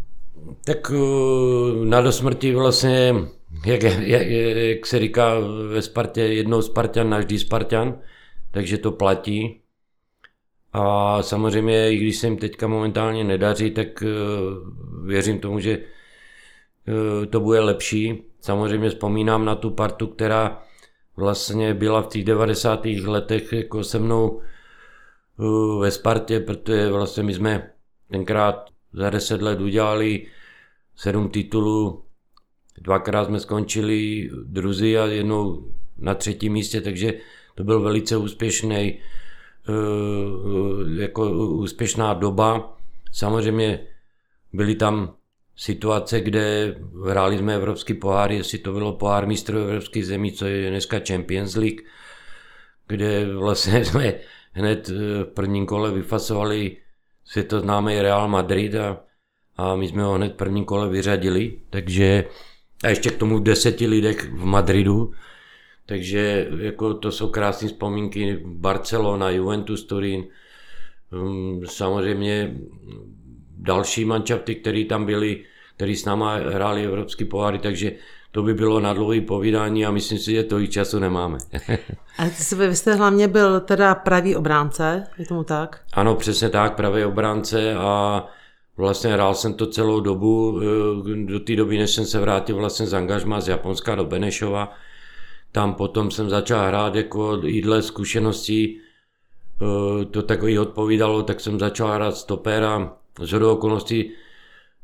Tak 0.66 0.92
eh, 0.96 1.86
na 1.86 2.01
dosmrti 2.01 2.56
vlastně, 2.56 3.16
jak, 3.66 3.84
jak, 3.84 4.28
jak 4.56 4.86
se 4.86 5.00
říká 5.00 5.34
ve 5.70 5.82
Spartě, 5.82 6.22
jednou 6.22 6.62
Spartan, 6.62 7.10
navždy 7.10 7.39
Spartan, 7.39 7.98
takže 8.51 8.78
to 8.78 8.92
platí. 8.92 9.62
A 10.74 11.18
samozřejmě, 11.24 11.92
i 11.92 11.98
když 11.98 12.18
se 12.18 12.28
jim 12.28 12.38
teďka 12.38 12.68
momentálně 12.68 13.24
nedaří, 13.24 13.72
tak 13.72 14.04
eh, 14.04 14.08
věřím 15.06 15.40
tomu, 15.40 15.60
že 15.60 15.80
eh, 15.80 17.26
to 17.26 17.40
bude 17.40 17.60
lepší. 17.60 18.24
Samozřejmě 18.42 18.90
vzpomínám 18.90 19.46
na 19.46 19.56
tu 19.56 19.70
partu, 19.70 20.08
která 20.08 20.64
vlastně 21.20 21.74
byla 21.74 22.02
v 22.02 22.08
těch 22.08 22.24
90. 22.24 22.86
letech 22.86 23.54
jako 23.54 23.84
se 23.84 24.00
mnou 24.00 24.42
uh, 25.38 25.82
ve 25.82 25.92
Spartě, 25.92 26.40
protože 26.40 26.92
vlastně 26.92 27.24
my 27.24 27.34
jsme 27.34 27.72
tenkrát 28.12 28.70
za 28.94 29.10
10 29.10 29.42
let 29.42 29.62
udělali 29.62 30.28
sedm 30.96 31.30
titulů, 31.30 32.04
dvakrát 32.78 33.26
jsme 33.26 33.40
skončili 33.40 34.30
druzí 34.46 34.98
a 34.98 35.06
jednou 35.06 35.72
na 35.98 36.16
třetím 36.16 36.54
místě, 36.54 36.82
takže 36.82 37.14
to 37.56 37.64
byl 37.64 37.82
velice 37.82 38.18
úspěšný, 38.18 39.00
jako 40.98 41.32
úspěšná 41.48 42.14
doba. 42.14 42.78
Samozřejmě 43.12 43.80
byli 44.54 44.76
tam 44.76 45.14
situace, 45.56 46.22
kde 46.22 46.76
hráli 47.06 47.38
jsme 47.38 47.56
Evropský 47.56 47.94
pohár, 47.94 48.32
jestli 48.32 48.58
to 48.58 48.72
bylo 48.72 48.94
pohár 48.94 49.28
mistrů 49.28 49.58
evropských 49.58 50.06
zemí, 50.06 50.32
co 50.32 50.46
je 50.46 50.70
dneska 50.70 51.02
Champions 51.08 51.56
League, 51.56 51.82
kde 52.88 53.34
vlastně 53.34 53.86
jsme 53.86 54.14
hned 54.52 54.90
v 54.90 55.24
prvním 55.24 55.66
kole 55.66 55.92
vyfasovali 55.92 56.78
světoznámý 57.26 58.02
Real 58.02 58.28
Madrid 58.28 58.76
a, 58.76 58.98
a 59.58 59.76
my 59.76 59.88
jsme 59.88 60.04
ho 60.04 60.14
hned 60.14 60.34
v 60.34 60.36
prvním 60.36 60.66
kole 60.66 60.90
vyřadili, 60.90 61.60
takže 61.70 62.26
A 62.84 62.88
ještě 62.88 63.10
k 63.10 63.18
tomu 63.18 63.40
deseti 63.40 63.88
lidech 63.88 64.32
v 64.32 64.46
Madridu. 64.46 65.12
Takže 65.89 66.48
jako 66.60 66.93
to 66.93 67.12
jsou 67.12 67.29
krásné 67.29 67.67
vzpomínky. 67.67 68.39
Barcelona, 68.46 69.29
Juventus 69.29 69.84
Turín, 69.84 70.24
um, 71.12 71.62
samozřejmě 71.65 72.55
další 73.58 74.05
mančafty, 74.05 74.55
které 74.55 74.86
tam 74.86 75.05
byly, 75.05 75.43
který 75.75 75.96
s 75.96 76.05
náma 76.05 76.36
hráli 76.36 76.86
evropský 76.86 77.25
poháry, 77.25 77.60
takže 77.60 77.91
to 78.31 78.43
by 78.43 78.53
bylo 78.53 78.79
na 78.79 78.93
dlouhý 78.93 79.22
povídání 79.22 79.86
a 79.86 79.91
myslím 79.91 80.19
si, 80.19 80.31
že 80.31 80.43
to 80.43 80.60
i 80.60 80.67
času 80.67 81.00
nemáme. 81.00 81.38
a 82.17 82.24
vy 82.58 82.75
jste 82.75 82.96
hlavně 82.96 83.27
byl 83.27 83.60
teda 83.60 83.96
pravý 83.96 84.36
obránce, 84.36 85.03
je 85.17 85.25
tomu 85.25 85.43
tak? 85.43 85.81
Ano, 85.93 86.15
přesně 86.15 86.50
tak, 86.50 86.75
pravý 86.75 87.03
obránce 87.03 87.75
a 87.75 88.25
vlastně 88.77 89.13
hrál 89.13 89.36
jsem 89.36 89.53
to 89.53 89.67
celou 89.67 90.00
dobu, 90.00 90.62
eh, 90.62 91.25
do 91.25 91.39
té 91.39 91.55
doby, 91.55 91.77
než 91.77 91.91
jsem 91.91 92.05
se 92.05 92.19
vrátil 92.19 92.55
vlastně 92.55 92.88
z 92.88 92.93
angažma 92.93 93.41
z 93.41 93.48
Japonska 93.48 93.96
do 93.96 94.05
Benešova. 94.05 94.74
Tam 95.51 95.74
potom 95.74 96.12
jsem 96.12 96.29
začal 96.29 96.68
hrát 96.68 96.96
jako 96.96 97.41
jídle 97.46 97.82
zkušeností, 97.82 98.79
eh, 99.62 100.06
to 100.06 100.24
takový 100.24 100.60
odpovídalo, 100.60 101.24
tak 101.24 101.39
jsem 101.39 101.60
začal 101.60 101.91
hrát 101.91 102.18
stopera, 102.18 102.94
z 103.22 103.34
okolností 103.34 104.12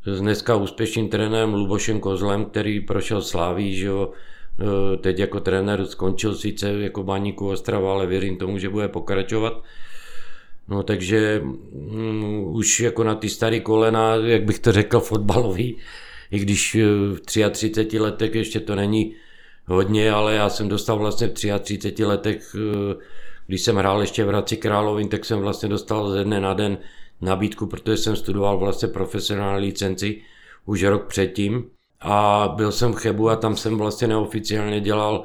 s 0.05 0.21
dneska 0.21 0.55
úspěšným 0.55 1.09
trenérem 1.09 1.53
Lubošem 1.53 1.99
Kozlem, 1.99 2.45
který 2.45 2.79
prošel 2.79 3.21
Sláví, 3.21 3.75
že 3.75 3.85
jo, 3.85 4.11
e, 4.93 4.97
teď 4.97 5.19
jako 5.19 5.39
trenér 5.39 5.85
skončil 5.85 6.35
sice 6.35 6.71
jako 6.71 7.03
baníku 7.03 7.49
Ostrava, 7.49 7.91
ale 7.91 8.07
věřím 8.07 8.37
tomu, 8.37 8.57
že 8.57 8.69
bude 8.69 8.87
pokračovat. 8.87 9.63
No 10.67 10.83
takže 10.83 11.41
um, 11.43 12.55
už 12.55 12.79
jako 12.79 13.03
na 13.03 13.15
ty 13.15 13.29
staré 13.29 13.59
kolena, 13.59 14.15
jak 14.15 14.43
bych 14.43 14.59
to 14.59 14.71
řekl, 14.71 14.99
fotbalový, 14.99 15.77
i 16.31 16.39
když 16.39 16.77
v 17.13 17.19
33 17.51 17.99
letech 17.99 18.35
ještě 18.35 18.59
to 18.59 18.75
není 18.75 19.15
hodně, 19.65 20.11
ale 20.11 20.35
já 20.35 20.49
jsem 20.49 20.69
dostal 20.69 20.99
vlastně 20.99 21.27
v 21.27 21.33
33 21.59 22.05
letech, 22.05 22.55
e, 22.55 22.95
když 23.47 23.61
jsem 23.61 23.75
hrál 23.75 24.01
ještě 24.01 24.23
v 24.23 24.27
Hradci 24.27 24.57
Královin, 24.57 25.09
tak 25.09 25.25
jsem 25.25 25.39
vlastně 25.39 25.69
dostal 25.69 26.09
ze 26.09 26.23
dne 26.23 26.41
na 26.41 26.53
den 26.53 26.77
nabídku, 27.21 27.67
protože 27.67 27.97
jsem 27.97 28.15
studoval 28.15 28.57
vlastně 28.57 28.87
profesionální 28.87 29.65
licenci 29.65 30.21
už 30.65 30.83
rok 30.83 31.07
předtím. 31.07 31.65
A 32.01 32.53
byl 32.55 32.71
jsem 32.71 32.93
v 32.93 32.95
Chebu 32.95 33.29
a 33.29 33.35
tam 33.35 33.57
jsem 33.57 33.77
vlastně 33.77 34.07
neoficiálně 34.07 34.81
dělal 34.81 35.19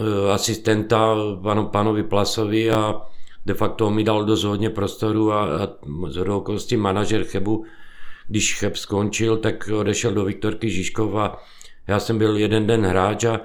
uh, 0.00 0.32
asistenta 0.32 1.16
panu, 1.42 1.66
panovi 1.66 2.02
Plasovi 2.02 2.70
a 2.70 3.02
de 3.46 3.54
facto 3.54 3.90
mi 3.90 4.04
dal 4.04 4.24
dost 4.24 4.44
hodně 4.44 4.70
prostoru 4.70 5.32
a, 5.32 5.44
a 5.44 5.68
z 6.08 6.16
okolností 6.16 6.76
manažer 6.76 7.24
Chebu, 7.24 7.64
když 8.28 8.58
Cheb 8.58 8.76
skončil, 8.76 9.36
tak 9.36 9.68
odešel 9.68 10.14
do 10.14 10.24
Viktorky 10.24 10.70
Žižkov 10.70 11.16
a 11.16 11.36
já 11.86 12.00
jsem 12.00 12.18
byl 12.18 12.36
jeden 12.36 12.66
den 12.66 12.86
hráč 12.86 13.24
a 13.24 13.40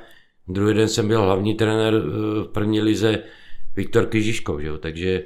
druhý 0.47 0.73
den 0.73 0.87
jsem 0.87 1.07
byl 1.07 1.21
hlavní 1.21 1.55
trenér 1.55 1.93
eh, 1.93 1.99
v 2.43 2.47
první 2.53 2.81
lize 2.81 3.23
Viktorky 3.75 4.21
Žižkov, 4.21 4.61
že? 4.61 4.77
takže 4.79 5.23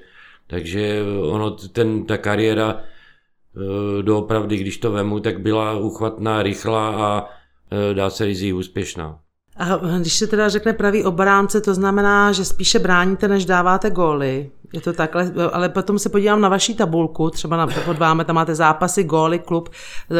takže 0.48 1.01
ono, 1.22 1.51
ten, 1.51 2.05
ta 2.05 2.17
kariéra 2.17 2.77
e, 2.77 4.03
doopravdy, 4.03 4.58
když 4.58 4.77
to 4.77 4.91
vemu, 4.91 5.20
tak 5.20 5.41
byla 5.41 5.77
uchvatná, 5.77 6.43
rychlá 6.43 6.89
a 6.89 7.29
e, 7.72 7.93
dá 7.93 8.10
se 8.10 8.34
říct 8.34 8.53
úspěšná. 8.53 9.20
A 9.58 9.77
když 10.00 10.13
se 10.13 10.27
teda 10.27 10.50
řekne 10.50 10.74
pravý 10.74 11.03
obránce, 11.03 11.62
to 11.62 11.74
znamená, 11.74 12.32
že 12.32 12.46
spíše 12.46 12.79
bráníte, 12.79 13.27
než 13.27 13.46
dáváte 13.46 13.89
góly. 13.89 14.51
Je 14.74 14.82
to 14.82 14.94
tak, 14.94 15.15
ale 15.51 15.70
potom 15.70 16.00
se 16.00 16.10
podívám 16.10 16.42
na 16.42 16.50
vaší 16.50 16.75
tabulku, 16.75 17.30
třeba 17.30 17.58
na, 17.58 17.68
pod 17.86 17.98
vámi, 17.98 18.25
tam 18.25 18.36
máte 18.36 18.56
zápasy, 18.56 19.03
góly, 19.03 19.39
klub, 19.39 19.70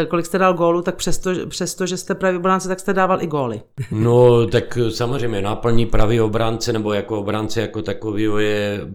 kolik 0.10 0.25
jste 0.25 0.38
dal 0.38 0.53
gólů, 0.53 0.81
tak 0.81 0.95
přesto, 0.95 1.31
přesto, 1.48 1.86
že 1.86 1.98
jste 1.98 2.15
pravý 2.15 2.38
obránce, 2.38 2.67
tak 2.67 2.79
jste 2.79 2.93
dával 2.93 3.22
i 3.22 3.27
góly. 3.27 3.62
No, 3.91 4.48
tak 4.48 4.77
samozřejmě 4.89 5.41
náplní 5.41 5.86
pravý 5.86 6.22
obránce, 6.22 6.74
nebo 6.74 6.93
jako 6.93 7.19
obránce 7.19 7.62
jako 7.62 7.81
takový 7.81 8.29
je 8.38 8.88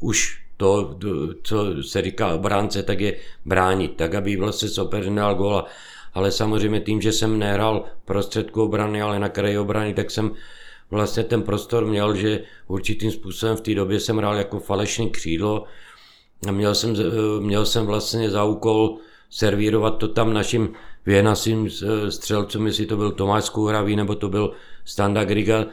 už 0.00 0.40
to, 0.56 0.98
co 1.42 1.82
se 1.82 2.02
říká 2.02 2.34
obránce, 2.34 2.82
tak 2.82 3.00
je 3.00 3.16
bránit, 3.44 3.96
tak 3.96 4.14
aby 4.14 4.36
vlastně 4.36 4.68
super 4.68 5.08
nedal 5.10 5.34
góla. 5.34 5.66
Ale 6.14 6.30
samozřejmě 6.30 6.80
tím, 6.80 7.00
že 7.00 7.12
jsem 7.12 7.38
nehrál 7.38 7.84
prostředku 8.04 8.62
obrany, 8.62 9.02
ale 9.02 9.18
na 9.18 9.28
kraji 9.28 9.58
obrany, 9.58 9.94
tak 9.94 10.10
jsem 10.10 10.30
vlastně 10.94 11.24
ten 11.24 11.42
prostor 11.42 11.86
měl, 11.86 12.14
že 12.14 12.42
určitým 12.68 13.10
způsobem 13.10 13.56
v 13.56 13.60
té 13.60 13.74
době 13.74 14.00
jsem 14.00 14.16
hrál 14.16 14.36
jako 14.36 14.60
falešný 14.60 15.10
křídlo 15.10 15.64
a 16.48 16.52
měl 16.52 16.74
jsem, 16.74 16.96
měl 17.40 17.66
jsem 17.66 17.86
vlastně 17.86 18.30
za 18.30 18.44
úkol 18.44 18.98
servírovat 19.30 19.98
to 19.98 20.08
tam 20.08 20.32
našim 20.32 20.72
věnasím 21.06 21.70
střelcům, 22.08 22.66
jestli 22.66 22.86
to 22.86 22.96
byl 22.96 23.12
Tomáš 23.12 23.44
Skouravý 23.44 23.96
nebo 23.96 24.14
to 24.14 24.28
byl 24.28 24.52
Standa 24.84 25.24
Griga, 25.24 25.66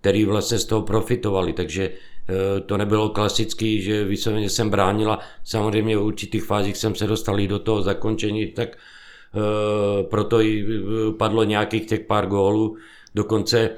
který 0.00 0.24
vlastně 0.24 0.58
z 0.58 0.64
toho 0.64 0.82
profitovali, 0.82 1.52
takže 1.52 1.90
Eh, 2.28 2.60
to 2.60 2.76
nebylo 2.76 3.08
klasický, 3.08 3.82
že 3.82 4.04
víceméně 4.04 4.50
jsem 4.50 4.70
bránila. 4.70 5.18
Samozřejmě 5.44 5.96
v 5.96 6.02
určitých 6.02 6.44
fázích 6.44 6.76
jsem 6.76 6.94
se 6.94 7.06
dostal 7.06 7.40
i 7.40 7.48
do 7.48 7.58
toho 7.58 7.82
zakončení, 7.82 8.46
tak 8.46 8.68
eh, 8.76 10.02
proto 10.02 10.40
i 10.40 10.66
eh, 10.66 11.12
padlo 11.12 11.44
nějakých 11.44 11.86
těch 11.86 12.00
pár 12.00 12.26
gólů. 12.26 12.76
Dokonce, 13.14 13.70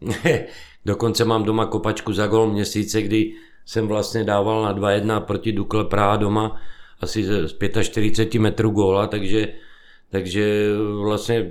dokonce 0.84 1.24
mám 1.24 1.44
doma 1.44 1.66
kopačku 1.66 2.12
za 2.12 2.26
gól 2.26 2.52
měsíce, 2.52 3.02
kdy 3.02 3.32
jsem 3.66 3.88
vlastně 3.88 4.24
dával 4.24 4.62
na 4.62 4.74
2-1 4.74 5.20
proti 5.20 5.52
Dukle 5.52 5.84
Praha 5.84 6.16
doma 6.16 6.60
asi 7.00 7.24
z 7.24 7.56
45 7.82 8.40
metrů 8.40 8.70
góla, 8.70 9.06
takže 9.06 9.48
takže 10.10 10.68
vlastně 11.02 11.50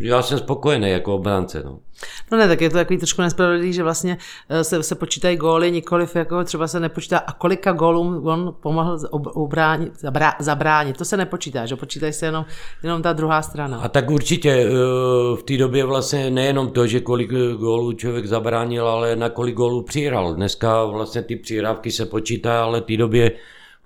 já 0.00 0.22
jsem 0.22 0.38
spokojený 0.38 0.90
jako 0.90 1.14
obránce. 1.14 1.62
No. 1.64 1.78
no 2.32 2.38
ne, 2.38 2.48
tak 2.48 2.60
je 2.60 2.70
to 2.70 2.76
takový 2.76 2.98
trošku 2.98 3.22
nespravedlivý, 3.22 3.72
že 3.72 3.82
vlastně 3.82 4.18
eh, 4.48 4.64
se, 4.64 4.82
se 4.82 4.94
počítají 4.94 5.36
góly, 5.36 5.70
nikoliv 5.70 6.16
jako 6.16 6.44
třeba 6.44 6.68
se 6.68 6.80
nepočítá, 6.80 7.18
a 7.18 7.32
kolika 7.32 7.72
gólů 7.72 8.22
on 8.24 8.54
pomohl 8.60 8.98
ubránit, 9.34 10.00
zabrá, 10.00 10.34
zabránit. 10.38 10.96
To 10.96 11.04
se 11.04 11.16
nepočítá, 11.16 11.66
že 11.66 11.76
počítají 11.76 12.12
se 12.12 12.26
jenom, 12.26 12.44
jenom 12.82 13.02
ta 13.02 13.12
druhá 13.12 13.42
strana. 13.42 13.78
A 13.78 13.88
tak 13.88 14.10
určitě 14.10 14.50
eh, 14.50 14.70
v 15.36 15.42
té 15.44 15.56
době 15.56 15.84
vlastně 15.84 16.30
nejenom 16.30 16.70
to, 16.70 16.86
že 16.86 17.00
kolik 17.00 17.30
gólů 17.58 17.92
člověk 17.92 18.26
zabránil, 18.26 18.88
ale 18.88 19.16
na 19.16 19.28
kolik 19.28 19.54
gólů 19.54 19.82
přihrál. 19.82 20.34
Dneska 20.34 20.84
vlastně 20.84 21.22
ty 21.22 21.36
přihrávky 21.36 21.90
se 21.90 22.06
počítá, 22.06 22.64
ale 22.64 22.80
v 22.80 22.84
té 22.84 22.96
době 22.96 23.32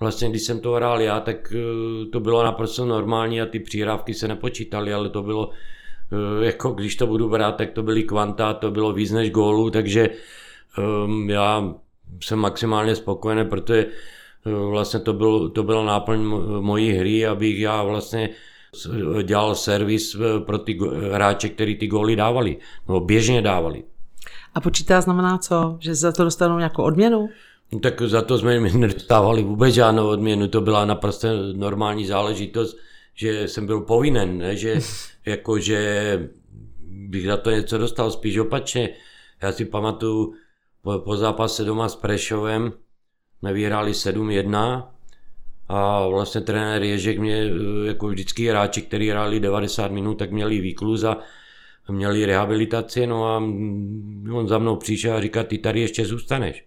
vlastně 0.02 0.30
když 0.30 0.42
jsem 0.42 0.60
to 0.60 0.72
hrál 0.72 1.00
já, 1.00 1.20
tak 1.20 1.52
eh, 1.56 2.06
to 2.06 2.20
bylo 2.20 2.44
naprosto 2.44 2.84
normální 2.84 3.40
a 3.40 3.46
ty 3.46 3.60
přihrávky 3.60 4.14
se 4.14 4.28
nepočítaly, 4.28 4.94
ale 4.94 5.08
to 5.08 5.22
bylo, 5.22 5.50
eh, 5.50 6.44
jako 6.44 6.70
když 6.70 6.96
to 6.96 7.06
budu 7.06 7.28
brát, 7.28 7.56
tak 7.56 7.70
to 7.70 7.82
byly 7.82 8.02
kvanta, 8.02 8.54
to 8.54 8.70
bylo 8.70 8.92
víc 8.92 9.12
než 9.12 9.30
gólů, 9.30 9.70
takže 9.70 10.10
um, 11.04 11.30
já 11.30 11.74
jsem 12.20 12.38
maximálně 12.38 12.94
spokojený, 12.96 13.48
protože 13.48 13.86
uh, 14.46 14.70
vlastně 14.70 15.00
to, 15.00 15.12
bylo, 15.12 15.48
to 15.48 15.62
byla 15.62 15.84
náplň 15.84 16.20
mojí 16.60 16.92
hry, 16.92 17.26
abych 17.26 17.58
já 17.58 17.82
vlastně 17.82 18.30
dělal 19.22 19.54
servis 19.54 20.16
pro 20.46 20.58
ty 20.58 20.78
hráče, 21.12 21.48
který 21.48 21.78
ty 21.78 21.86
góly 21.86 22.16
dávali, 22.16 22.56
nebo 22.88 23.00
běžně 23.00 23.42
dávali. 23.42 23.84
A 24.54 24.60
počítá 24.60 25.00
znamená 25.00 25.38
co? 25.38 25.76
Že 25.80 25.94
za 25.94 26.12
to 26.12 26.24
dostanou 26.24 26.58
nějakou 26.58 26.82
odměnu? 26.82 27.28
No, 27.72 27.80
tak 27.80 28.02
za 28.02 28.22
to 28.22 28.38
jsme 28.38 28.60
nedostávali 28.78 29.42
vůbec 29.42 29.74
žádnou 29.74 30.08
odměnu, 30.08 30.48
to 30.48 30.60
byla 30.60 30.84
naprosto 30.84 31.28
normální 31.52 32.06
záležitost, 32.06 32.76
že 33.14 33.48
jsem 33.48 33.66
byl 33.66 33.80
povinen, 33.80 34.38
ne? 34.38 34.56
že 34.56 34.80
jako, 35.26 35.58
že 35.58 36.30
bych 36.80 37.26
za 37.26 37.36
to 37.36 37.50
něco 37.50 37.78
dostal, 37.78 38.10
spíš 38.10 38.38
opačně. 38.38 38.90
Já 39.42 39.52
si 39.52 39.64
pamatuju 39.64 40.34
po, 40.82 40.98
po 40.98 41.16
zápase 41.16 41.64
doma 41.64 41.88
s 41.88 41.96
Prešovem, 41.96 42.72
jsme 43.38 43.52
vyhráli 43.52 43.92
7-1 43.92 44.86
a 45.68 46.08
vlastně 46.08 46.40
trenér 46.40 46.82
Ježek 46.82 47.18
mě, 47.18 47.50
jako 47.84 48.08
vždycky 48.08 48.48
hráči, 48.48 48.82
kteří 48.82 49.08
hráli 49.08 49.40
90 49.40 49.92
minut, 49.92 50.14
tak 50.14 50.30
měli 50.30 50.60
výkluz 50.60 51.04
a 51.04 51.18
měli 51.90 52.26
rehabilitaci, 52.26 53.06
no 53.06 53.24
a 53.24 53.36
on 54.32 54.48
za 54.48 54.58
mnou 54.58 54.76
přišel 54.76 55.16
a 55.16 55.20
říká, 55.20 55.44
ty 55.44 55.58
tady 55.58 55.80
ještě 55.80 56.06
zůstaneš. 56.06 56.64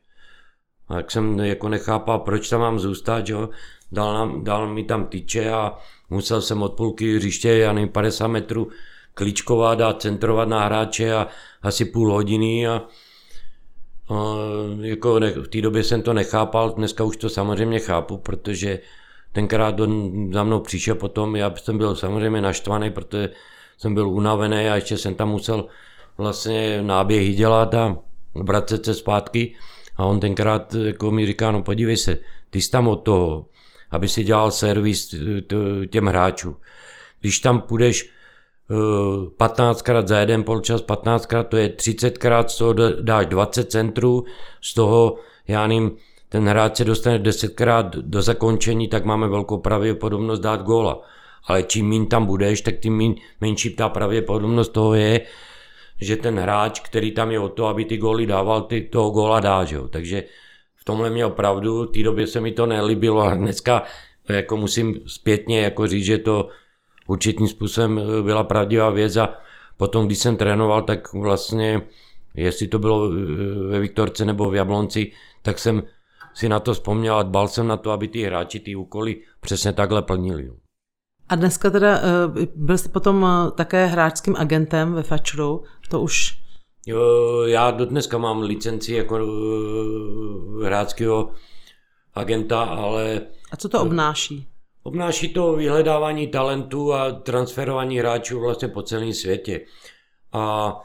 A 0.89 0.97
jak 0.97 1.11
jsem 1.11 1.39
jako 1.39 1.69
nechápal, 1.69 2.19
proč 2.19 2.49
tam 2.49 2.61
mám 2.61 2.79
zůstat, 2.79 3.29
jo? 3.29 3.49
Dal, 3.91 4.13
nám, 4.13 4.43
dal 4.43 4.67
mi 4.67 4.83
tam 4.83 5.05
tyče 5.05 5.51
a 5.51 5.73
musel 6.09 6.41
jsem 6.41 6.63
od 6.63 6.73
půlky 6.73 7.15
hřiště, 7.15 7.49
já 7.49 7.73
nevím, 7.73 7.89
50 7.89 8.27
metrů 8.27 8.67
klíčkovat 9.13 9.81
a 9.81 9.93
centrovat 9.93 10.47
na 10.47 10.65
hráče 10.65 11.13
a 11.13 11.27
asi 11.61 11.85
půl 11.85 12.11
hodiny 12.11 12.67
a, 12.67 12.81
a 14.09 14.35
jako 14.81 15.19
ne, 15.19 15.31
v 15.31 15.47
té 15.47 15.61
době 15.61 15.83
jsem 15.83 16.01
to 16.01 16.13
nechápal, 16.13 16.69
dneska 16.69 17.03
už 17.03 17.17
to 17.17 17.29
samozřejmě 17.29 17.79
chápu, 17.79 18.17
protože 18.17 18.79
tenkrát 19.31 19.79
on 19.79 20.11
za 20.33 20.43
mnou 20.43 20.59
přišel 20.59 20.95
potom, 20.95 21.35
já 21.35 21.53
jsem 21.55 21.77
byl 21.77 21.95
samozřejmě 21.95 22.41
naštvaný, 22.41 22.91
protože 22.91 23.29
jsem 23.77 23.93
byl 23.93 24.09
unavený 24.09 24.69
a 24.69 24.75
ještě 24.75 24.97
jsem 24.97 25.15
tam 25.15 25.29
musel 25.29 25.65
vlastně 26.17 26.81
náběhy 26.81 27.33
dělat 27.33 27.73
a 27.73 27.97
vracet 28.35 28.85
se 28.85 28.93
zpátky. 28.93 29.55
A 29.97 30.05
on 30.05 30.19
tenkrát 30.19 30.73
jako 30.73 31.11
mi 31.11 31.25
říká, 31.25 31.51
no 31.51 31.61
podívej 31.61 31.97
se, 31.97 32.17
ty 32.49 32.61
jsi 32.61 32.71
tam 32.71 32.87
od 32.87 32.95
toho, 32.95 33.45
aby 33.91 34.07
si 34.07 34.23
dělal 34.23 34.51
servis 34.51 35.15
těm 35.89 36.05
hráčům. 36.05 36.55
Když 37.21 37.39
tam 37.39 37.61
půjdeš 37.61 38.11
15krát 39.37 40.07
za 40.07 40.19
jeden 40.19 40.43
polčas, 40.43 40.83
15krát 40.83 41.43
to 41.43 41.57
je 41.57 41.69
30krát, 41.69 42.47
z 42.47 42.57
toho 42.57 42.73
dáš 43.01 43.25
20 43.25 43.71
centrů, 43.71 44.25
z 44.61 44.73
toho, 44.73 45.15
já 45.47 45.67
nevím, 45.67 45.91
ten 46.29 46.47
hráč 46.47 46.77
se 46.77 46.85
dostane 46.85 47.19
10krát 47.19 47.89
do 47.89 48.21
zakončení, 48.21 48.87
tak 48.87 49.05
máme 49.05 49.27
velkou 49.27 49.57
pravděpodobnost 49.57 50.39
dát 50.39 50.61
góla. 50.61 51.01
Ale 51.47 51.63
čím 51.63 51.89
méně 51.89 52.05
tam 52.05 52.25
budeš, 52.25 52.61
tak 52.61 52.79
tím 52.79 52.97
mín, 52.97 53.15
menší 53.41 53.75
ta 53.75 53.89
pravděpodobnost 53.89 54.69
toho 54.69 54.93
je, 54.93 55.21
že 56.01 56.15
ten 56.15 56.39
hráč, 56.39 56.79
který 56.79 57.11
tam 57.11 57.31
je 57.31 57.39
o 57.39 57.49
to, 57.49 57.67
aby 57.67 57.85
ty 57.85 57.97
góly 57.97 58.25
dával, 58.25 58.61
ty 58.61 58.81
toho 58.81 59.09
góla 59.09 59.39
dá. 59.39 59.63
Že 59.63 59.75
jo? 59.75 59.87
Takže 59.87 60.23
v 60.75 60.83
tomhle 60.85 61.09
mě 61.09 61.25
opravdu, 61.25 61.83
v 61.83 61.91
té 61.91 62.03
době 62.03 62.27
se 62.27 62.41
mi 62.41 62.51
to 62.51 62.65
nelíbilo 62.65 63.21
a 63.21 63.35
dneska 63.35 63.83
jako 64.29 64.57
musím 64.57 64.99
zpětně 65.07 65.61
jako 65.61 65.87
říct, 65.87 66.05
že 66.05 66.17
to 66.17 66.49
určitým 67.07 67.47
způsobem 67.47 68.01
byla 68.21 68.43
pravdivá 68.43 68.89
věc 68.89 69.15
a 69.17 69.33
potom, 69.77 70.05
když 70.05 70.17
jsem 70.17 70.37
trénoval, 70.37 70.81
tak 70.81 71.13
vlastně, 71.13 71.81
jestli 72.33 72.67
to 72.67 72.79
bylo 72.79 73.09
ve 73.69 73.79
Viktorce 73.79 74.25
nebo 74.25 74.49
v 74.49 74.55
Jablonci, 74.55 75.11
tak 75.41 75.59
jsem 75.59 75.83
si 76.33 76.49
na 76.49 76.59
to 76.59 76.73
vzpomněl 76.73 77.15
a 77.15 77.23
dbal 77.23 77.47
jsem 77.47 77.67
na 77.67 77.77
to, 77.77 77.91
aby 77.91 78.07
ty 78.07 78.23
hráči 78.23 78.59
ty 78.59 78.75
úkoly 78.75 79.21
přesně 79.41 79.73
takhle 79.73 80.01
plnili. 80.01 80.51
A 81.29 81.35
dneska 81.35 81.69
teda 81.69 81.97
eh, 81.97 82.47
byl 82.55 82.77
jste 82.77 82.89
potom 82.89 83.25
eh, 83.25 83.51
také 83.51 83.85
hráčským 83.85 84.35
agentem 84.35 84.93
ve 84.93 85.03
Fatcheru, 85.03 85.63
to 85.89 86.01
už... 86.01 86.37
Jo, 86.87 87.41
já 87.45 87.71
do 87.71 87.85
dneska 87.85 88.17
mám 88.17 88.41
licenci 88.41 88.93
jako 88.93 89.17
eh, 89.17 90.65
hráčského 90.65 91.31
agenta, 92.13 92.63
ale... 92.63 93.21
A 93.51 93.57
co 93.57 93.69
to 93.69 93.81
obnáší? 93.81 94.47
Obnáší 94.83 95.33
to 95.33 95.53
vyhledávání 95.53 96.27
talentů 96.27 96.93
a 96.93 97.11
transferování 97.11 97.99
hráčů 97.99 98.39
vlastně 98.39 98.67
po 98.67 98.81
celém 98.81 99.13
světě. 99.13 99.61
A 100.31 100.75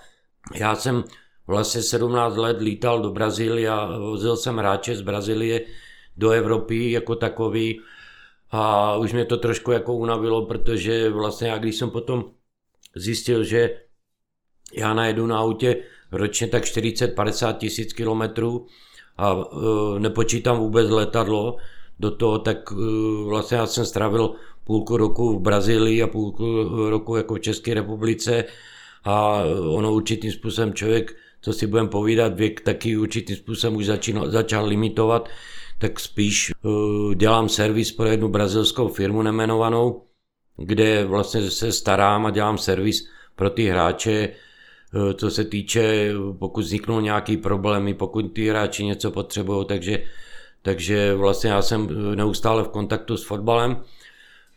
já 0.55 0.77
jsem 0.77 1.05
vlastně 1.47 1.83
17 1.83 2.37
let 2.37 2.61
lítal 2.61 3.03
do 3.03 3.11
Brazílie 3.11 3.69
a 3.69 3.99
vozil 3.99 4.37
jsem 4.37 4.57
hráče 4.57 4.97
z 4.97 5.01
Brazílie 5.01 5.61
do 6.17 6.31
Evropy 6.31 6.91
jako 6.91 7.17
takový 7.17 7.81
a 8.51 8.97
už 8.97 9.13
mě 9.13 9.25
to 9.25 9.37
trošku 9.37 9.71
jako 9.71 9.95
unavilo, 9.95 10.47
protože 10.47 11.11
vlastně 11.11 11.49
já 11.49 11.59
když 11.59 11.77
jsem 11.77 11.91
potom 11.91 12.25
zjistil, 12.97 13.45
že 13.45 13.81
já 14.75 14.95
najedu 14.95 15.27
na 15.27 15.39
autě 15.39 15.77
ročně 16.13 16.47
tak 16.47 16.65
40-50 16.65 17.57
tisíc 17.57 17.93
kilometrů 17.93 18.67
a 19.17 19.35
uh, 19.35 19.99
nepočítám 19.99 20.59
vůbec 20.59 20.91
letadlo 20.91 21.57
do 22.01 22.11
toho, 22.11 22.39
tak 22.39 22.73
uh, 22.73 22.79
vlastně 23.29 23.57
já 23.57 23.67
jsem 23.67 23.85
strávil 23.85 24.35
půlku 24.65 24.97
roku 24.97 25.39
v 25.39 25.43
Brazílii 25.43 26.03
a 26.03 26.07
půlku 26.07 26.67
roku 26.91 27.17
jako 27.17 27.35
v 27.35 27.41
České 27.41 27.75
republice. 27.75 28.45
A 29.05 29.43
ono 29.69 29.93
určitým 29.93 30.33
způsobem 30.33 30.75
člověk 30.75 31.17
co 31.41 31.53
si 31.53 31.67
budeme 31.67 31.89
povídat, 31.89 32.37
věk 32.37 32.61
taky 32.61 32.97
určitým 32.97 33.37
způsobem 33.37 33.77
už 33.77 33.87
začínal, 33.87 34.31
začal 34.31 34.67
limitovat, 34.67 35.29
tak 35.81 36.01
spíš 36.01 36.53
uh, 36.63 37.15
dělám 37.15 37.49
servis 37.49 37.93
pro 37.93 38.07
jednu 38.07 38.29
brazilskou 38.29 38.89
firmu 38.89 39.23
nemenovanou, 39.23 40.03
kde 40.57 41.05
vlastně 41.05 41.51
se 41.51 41.73
starám 41.73 42.27
a 42.27 42.31
dělám 42.31 42.59
servis 42.59 43.09
pro 43.37 43.51
ty 43.51 43.67
hráče, 43.67 44.29
uh, 44.95 45.13
co 45.13 45.31
se 45.31 45.45
týče, 45.45 46.13
pokud 46.39 46.65
vzniknou 46.65 47.01
nějaký 47.01 47.37
problémy, 47.37 47.95
pokud 47.95 48.23
ty 48.23 48.49
hráči 48.49 48.85
něco 48.85 49.11
potřebují, 49.11 49.67
takže, 49.67 50.03
takže 50.63 51.15
vlastně 51.15 51.51
já 51.51 51.63
jsem 51.63 51.89
neustále 52.15 52.63
v 52.63 52.69
kontaktu 52.69 53.17
s 53.17 53.25
fotbalem 53.25 53.83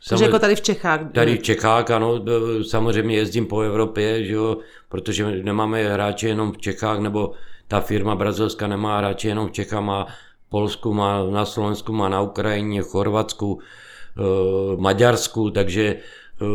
takže 0.10 0.25
jako 0.25 0.39
tady 0.39 0.56
v 0.56 0.62
Čechách. 0.62 1.01
Tady 1.12 1.38
v 1.38 1.42
Čechách, 1.42 1.92
ano, 1.92 2.25
samozřejmě 2.70 3.15
jezdím 3.15 3.46
po 3.46 3.62
Evropě, 3.62 4.24
že 4.24 4.34
jo, 4.34 4.58
protože 4.89 5.32
nemáme 5.44 5.94
hráče 5.94 6.27
jenom 6.27 6.51
v 6.51 6.57
Čechách, 6.57 7.00
nebo 7.00 7.33
ta 7.68 7.81
firma 7.81 8.16
brazilská 8.16 8.68
nemá 8.68 8.98
hráče 8.98 9.27
jenom 9.27 9.48
v 9.48 9.51
Čechách, 9.51 9.81
má 9.81 10.07
Polsku, 10.53 10.94
má 10.94 11.25
na 11.25 11.46
Slovensku, 11.46 11.94
má 11.94 12.09
na 12.09 12.22
Ukrajině, 12.22 12.81
Chorvatsku, 12.81 13.57
eh, 13.57 14.77
Maďarsku, 14.77 15.50
takže 15.50 15.85
eh, 15.98 16.46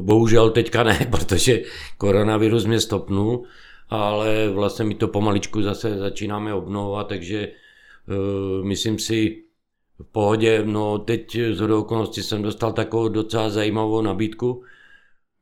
bohužel 0.00 0.50
teďka 0.50 0.82
ne, 0.82 0.96
protože 1.10 1.62
koronavirus 1.98 2.64
mě 2.64 2.80
stopnul, 2.80 3.44
ale 3.90 4.48
vlastně 4.48 4.84
my 4.84 4.94
to 4.94 5.08
pomaličku 5.08 5.62
zase 5.62 5.98
začínáme 5.98 6.54
obnovovat, 6.54 7.08
takže 7.08 7.38
eh, 7.48 8.64
myslím 8.64 8.98
si, 8.98 9.44
v 9.98 10.04
pohodě. 10.12 10.62
No 10.64 10.98
teď 10.98 11.36
z 11.52 11.60
okolností 11.60 12.22
jsem 12.22 12.42
dostal 12.42 12.72
takovou 12.72 13.08
docela 13.08 13.50
zajímavou 13.50 14.00
nabídku, 14.02 14.62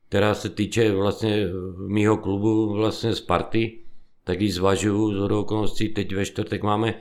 která 0.09 0.35
se 0.35 0.49
týče 0.49 0.93
vlastně 0.93 1.47
mýho 1.87 2.17
klubu, 2.17 2.75
vlastně 2.75 3.15
Sparty, 3.15 3.79
tak 4.25 4.41
ji 4.41 4.51
zvažuju 4.53 5.15
z 5.15 5.33
okolností. 5.33 5.89
Teď 5.89 6.15
ve 6.15 6.27
čtvrtek 6.27 6.63
máme 6.63 6.95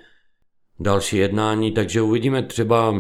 další 0.80 1.18
jednání, 1.18 1.72
takže 1.72 2.02
uvidíme, 2.02 2.44
třeba 2.44 2.94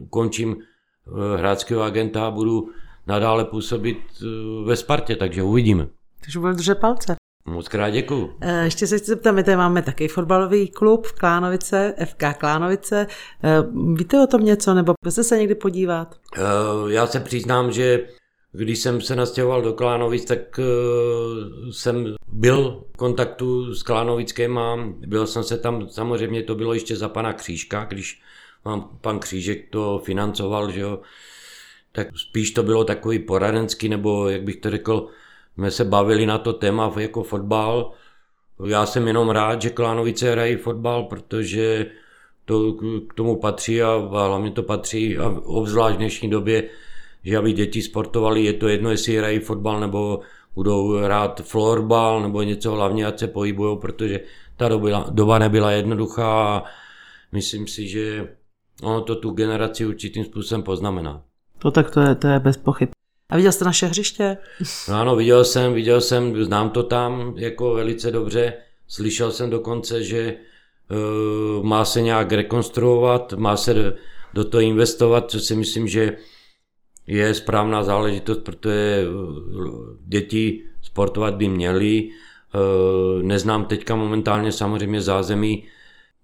ukončím 0.00 0.56
eh, 0.56 1.38
hráčského 1.38 1.82
agenta 1.82 2.26
a 2.26 2.30
budu 2.30 2.68
nadále 3.06 3.44
působit 3.44 3.98
eh, 4.22 4.24
ve 4.64 4.76
Spartě, 4.76 5.16
takže 5.16 5.42
uvidíme. 5.42 5.86
Takže 6.20 6.38
budeme 6.38 6.56
držet 6.56 6.74
palce. 6.74 7.16
Moc 7.46 7.68
krát 7.68 7.90
děkuju. 7.90 8.30
Eh, 8.40 8.64
ještě 8.64 8.86
se 8.86 8.98
chci 8.98 9.06
zeptat, 9.06 9.32
my 9.32 9.44
tady 9.44 9.56
máme 9.56 9.82
taky 9.82 10.08
fotbalový 10.08 10.68
klub 10.68 11.06
v 11.06 11.12
Klánovice, 11.12 11.94
FK 12.04 12.38
Klánovice. 12.38 13.06
Víte 13.94 14.22
o 14.22 14.26
tom 14.26 14.44
něco, 14.44 14.74
nebo 14.74 14.92
jste 15.08 15.24
se 15.24 15.38
někdy 15.38 15.54
podívat? 15.54 16.16
Já 16.88 17.06
se 17.06 17.20
přiznám, 17.20 17.72
že 17.72 18.06
když 18.52 18.78
jsem 18.78 19.00
se 19.00 19.16
nastěhoval 19.16 19.62
do 19.62 19.72
Klánovic, 19.72 20.24
tak 20.24 20.60
jsem 21.70 22.14
byl 22.40 22.84
v 22.92 22.96
kontaktu 22.96 23.74
s 23.74 23.82
Klánovickým 23.82 24.58
a 24.58 24.76
byl 25.06 25.26
jsem 25.26 25.44
se 25.44 25.58
tam, 25.58 25.88
samozřejmě 25.88 26.42
to 26.42 26.54
bylo 26.54 26.74
ještě 26.74 26.96
za 26.96 27.08
pana 27.08 27.32
Křížka, 27.32 27.84
když 27.84 28.22
vám 28.64 28.98
pan 29.00 29.18
Křížek 29.18 29.70
to 29.70 29.98
financoval, 30.04 30.70
že 30.70 30.80
jo, 30.80 31.00
tak 31.92 32.18
spíš 32.18 32.50
to 32.50 32.62
bylo 32.62 32.84
takový 32.84 33.18
poradenský, 33.18 33.88
nebo 33.88 34.28
jak 34.28 34.42
bych 34.42 34.56
to 34.56 34.70
řekl, 34.70 35.06
jsme 35.54 35.70
se 35.70 35.84
bavili 35.84 36.26
na 36.26 36.38
to 36.38 36.52
téma 36.52 36.92
jako 36.96 37.22
fotbal. 37.22 37.92
Já 38.66 38.86
jsem 38.86 39.06
jenom 39.06 39.30
rád, 39.30 39.62
že 39.62 39.70
Klánovice 39.70 40.32
hrají 40.32 40.56
fotbal, 40.56 41.02
protože 41.02 41.86
to 42.44 42.72
k 43.08 43.14
tomu 43.14 43.36
patří 43.36 43.82
a, 43.82 43.96
hlavně 44.10 44.50
to 44.50 44.62
patří 44.62 45.18
a 45.18 45.28
obzvlášť 45.44 45.94
v 45.94 45.98
dnešní 45.98 46.30
době, 46.30 46.68
že 47.24 47.36
aby 47.36 47.52
děti 47.52 47.82
sportovali, 47.82 48.44
je 48.44 48.52
to 48.52 48.68
jedno, 48.68 48.90
jestli 48.90 49.16
hrají 49.16 49.38
fotbal 49.38 49.80
nebo 49.80 50.20
budou 50.54 50.96
hrát 50.96 51.40
florbal 51.40 52.22
nebo 52.22 52.42
něco, 52.42 52.72
hlavně 52.72 53.06
ať 53.06 53.18
se 53.18 53.26
pohybují, 53.26 53.78
protože 53.78 54.20
ta 54.56 54.68
doba, 54.68 55.06
doba 55.10 55.38
nebyla 55.38 55.70
jednoduchá 55.70 56.56
a 56.56 56.64
myslím 57.32 57.66
si, 57.66 57.88
že 57.88 58.28
ono 58.82 59.00
to 59.00 59.16
tu 59.16 59.30
generaci 59.30 59.86
určitým 59.86 60.24
způsobem 60.24 60.62
poznamená. 60.62 61.22
To 61.58 61.70
tak 61.70 61.90
to 61.90 62.00
je, 62.00 62.14
to 62.14 62.26
je 62.26 62.40
bez 62.40 62.56
pochyb. 62.56 62.88
A 63.30 63.36
viděl 63.36 63.52
jste 63.52 63.64
naše 63.64 63.86
hřiště? 63.86 64.36
No 64.88 64.94
ano, 64.94 65.16
viděl 65.16 65.44
jsem, 65.44 65.72
viděl 65.72 66.00
jsem, 66.00 66.44
znám 66.44 66.70
to 66.70 66.82
tam 66.82 67.34
jako 67.36 67.74
velice 67.74 68.10
dobře. 68.10 68.52
Slyšel 68.88 69.32
jsem 69.32 69.50
dokonce, 69.50 70.02
že 70.02 70.34
uh, 70.90 71.64
má 71.64 71.84
se 71.84 72.00
nějak 72.00 72.32
rekonstruovat, 72.32 73.32
má 73.32 73.56
se 73.56 73.94
do 74.34 74.44
toho 74.44 74.60
investovat, 74.60 75.30
co 75.30 75.40
si 75.40 75.56
myslím, 75.56 75.88
že 75.88 76.16
je 77.10 77.34
správná 77.34 77.82
záležitost, 77.82 78.38
protože 78.38 79.04
děti 80.06 80.62
sportovat 80.82 81.34
by 81.34 81.48
měly. 81.48 82.08
Uh, 82.54 83.22
neznám 83.22 83.64
teďka 83.64 83.96
momentálně 83.96 84.52
samozřejmě 84.52 85.00
zázemí. 85.00 85.64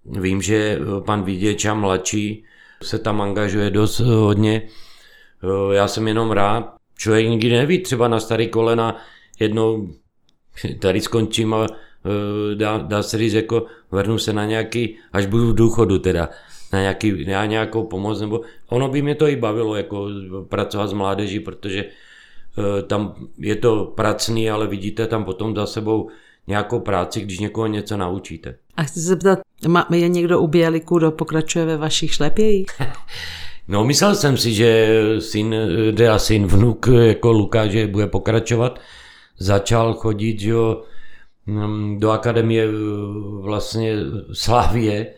Vím, 0.05 0.41
že 0.41 0.79
pan 1.05 1.23
Viděča 1.23 1.73
mladší 1.73 2.43
se 2.83 2.99
tam 2.99 3.21
angažuje 3.21 3.69
dost 3.69 3.99
hodně. 3.99 4.61
Já 5.71 5.87
jsem 5.87 6.07
jenom 6.07 6.31
rád, 6.31 6.75
člověk 6.97 7.27
nikdy 7.27 7.49
neví, 7.49 7.79
třeba 7.79 8.07
na 8.07 8.19
starý 8.19 8.47
kolena 8.47 8.95
jednou 9.39 9.87
tady 10.79 11.01
skončím 11.01 11.53
a 11.53 11.67
dá, 12.55 12.77
dá 12.77 13.03
se 13.03 13.17
říct, 13.17 13.33
jako 13.33 13.65
vrhnu 13.91 14.17
se 14.17 14.33
na 14.33 14.45
nějaký, 14.45 14.97
až 15.13 15.25
budu 15.25 15.49
v 15.51 15.55
důchodu 15.55 15.99
teda, 15.99 16.29
na, 16.73 16.79
nějaký, 16.79 17.25
na 17.25 17.45
nějakou 17.45 17.83
pomoc, 17.83 18.21
nebo 18.21 18.41
ono 18.69 18.89
by 18.89 19.01
mě 19.01 19.15
to 19.15 19.27
i 19.27 19.35
bavilo, 19.35 19.75
jako 19.75 20.09
pracovat 20.49 20.87
s 20.87 20.93
mládeží, 20.93 21.39
protože 21.39 21.79
e, 21.79 22.81
tam 22.81 23.15
je 23.37 23.55
to 23.55 23.85
pracný, 23.95 24.49
ale 24.49 24.67
vidíte 24.67 25.07
tam 25.07 25.23
potom 25.23 25.55
za 25.55 25.65
sebou 25.65 26.09
nějakou 26.47 26.79
práci, 26.79 27.21
když 27.21 27.39
někoho 27.39 27.67
něco 27.67 27.97
naučíte. 27.97 28.55
A 28.77 28.83
chci 28.83 28.99
se 28.99 29.07
zeptat, 29.07 29.39
je 29.93 30.07
někdo 30.07 30.39
u 30.39 30.47
Běliku, 30.47 30.97
kdo 30.97 31.11
pokračuje 31.11 31.65
ve 31.65 31.77
vašich 31.77 32.13
šlepějích? 32.13 32.67
No, 33.69 33.83
myslel 33.83 34.15
jsem 34.15 34.37
si, 34.37 34.53
že 34.53 34.87
syn, 35.19 35.55
teda 35.97 36.19
syn, 36.19 36.47
vnuk 36.47 36.87
jako 36.87 37.31
Lukáš, 37.31 37.71
že 37.71 37.87
bude 37.87 38.07
pokračovat. 38.07 38.79
Začal 39.37 39.93
chodit, 39.93 40.41
jo, 40.41 40.83
mm, 41.45 41.99
do 41.99 42.11
akademie 42.11 42.67
vlastně 43.41 43.95
Slávie, 44.33 45.13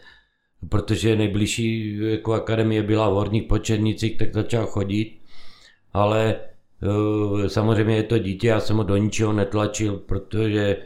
protože 0.69 1.15
nejbližší 1.15 1.97
jako 2.01 2.33
akademie 2.33 2.83
byla 2.83 3.09
v 3.09 3.13
Horních 3.13 3.43
Počernicích, 3.43 4.17
tak 4.17 4.33
začal 4.33 4.65
chodit. 4.65 5.19
Ale 5.93 6.35
Samozřejmě 7.47 7.95
je 7.95 8.03
to 8.03 8.17
dítě, 8.17 8.47
já 8.47 8.59
jsem 8.59 8.77
ho 8.77 8.83
do 8.83 8.97
ničeho 8.97 9.33
netlačil, 9.33 9.97
protože 9.97 10.77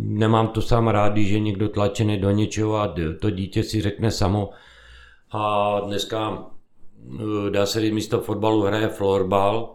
nemám 0.00 0.48
to 0.48 0.62
sám 0.62 0.88
rád, 0.88 1.16
je 1.16 1.40
někdo 1.40 1.68
tlačený 1.68 2.18
do 2.18 2.30
něčeho 2.30 2.76
a 2.76 2.94
to 3.20 3.30
dítě 3.30 3.62
si 3.62 3.80
řekne 3.80 4.10
samo. 4.10 4.50
A 5.32 5.80
dneska 5.86 6.44
dá 7.50 7.66
se 7.66 7.80
říct, 7.80 7.92
místo 7.92 8.20
fotbalu 8.20 8.62
hraje 8.62 8.88
florbal 8.88 9.74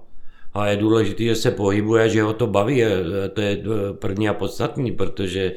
a 0.53 0.67
je 0.67 0.77
důležité, 0.77 1.23
že 1.23 1.35
se 1.35 1.51
pohybuje, 1.51 2.09
že 2.09 2.23
ho 2.23 2.33
to 2.33 2.47
baví. 2.47 2.83
To 3.33 3.41
je 3.41 3.63
první 3.99 4.29
a 4.29 4.33
podstatný, 4.33 4.91
protože 4.91 5.53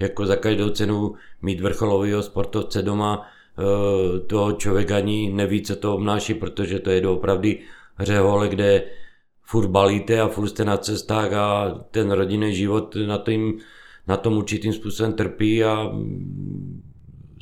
jako 0.00 0.26
za 0.26 0.36
každou 0.36 0.70
cenu 0.70 1.14
mít 1.42 1.60
vrcholového 1.60 2.22
sportovce 2.22 2.82
doma, 2.82 3.26
eh, 3.58 4.20
toho 4.20 4.52
člověk 4.52 4.90
ani 4.90 5.30
neví, 5.32 5.62
co 5.62 5.76
to 5.76 5.94
obnáší, 5.94 6.34
protože 6.34 6.78
to 6.78 6.90
je 6.90 7.08
opravdu 7.08 7.48
řehole, 7.98 8.48
kde 8.48 8.82
furt 9.42 9.68
balíte 9.68 10.20
a 10.20 10.28
furt 10.28 10.48
jste 10.48 10.64
na 10.64 10.76
cestách 10.76 11.32
a 11.32 11.74
ten 11.90 12.10
rodinný 12.10 12.54
život 12.54 12.96
na, 13.06 13.18
tým, 13.18 13.58
na 14.06 14.16
tom 14.16 14.36
určitým 14.36 14.72
způsobem 14.72 15.12
trpí 15.12 15.64
a 15.64 15.84
mm, 15.84 16.82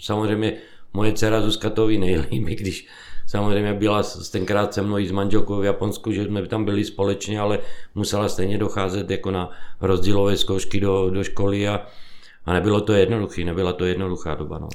samozřejmě 0.01 0.57
moje 0.95 1.13
dcera 1.13 1.41
Zuzka 1.41 1.71
to 1.71 1.87
ví 1.87 1.99
nejlíp, 1.99 2.45
když 2.45 2.87
samozřejmě 3.27 3.75
byla 3.75 4.03
tenkrát 4.33 4.75
se 4.75 4.83
mnou 4.83 4.99
i 4.99 5.09
s 5.09 5.13
manželkou 5.13 5.61
v 5.61 5.65
Japonsku, 5.65 6.13
že 6.13 6.25
jsme 6.25 6.47
tam 6.47 6.65
byli 6.65 6.85
společně, 6.85 7.41
ale 7.41 7.59
musela 7.95 8.29
stejně 8.29 8.59
docházet 8.59 9.11
jako 9.11 9.31
na 9.31 9.51
rozdílové 9.81 10.37
zkoušky 10.37 10.81
do, 10.81 11.11
do 11.11 11.25
školy 11.25 11.69
a, 11.69 11.87
a 12.49 12.53
nebylo 12.53 12.81
to 12.81 12.93
jednoduché, 12.93 13.45
nebyla 13.45 13.73
to 13.73 13.85
jednoduchá 13.85 14.35
doba. 14.35 14.59
No. 14.59 14.69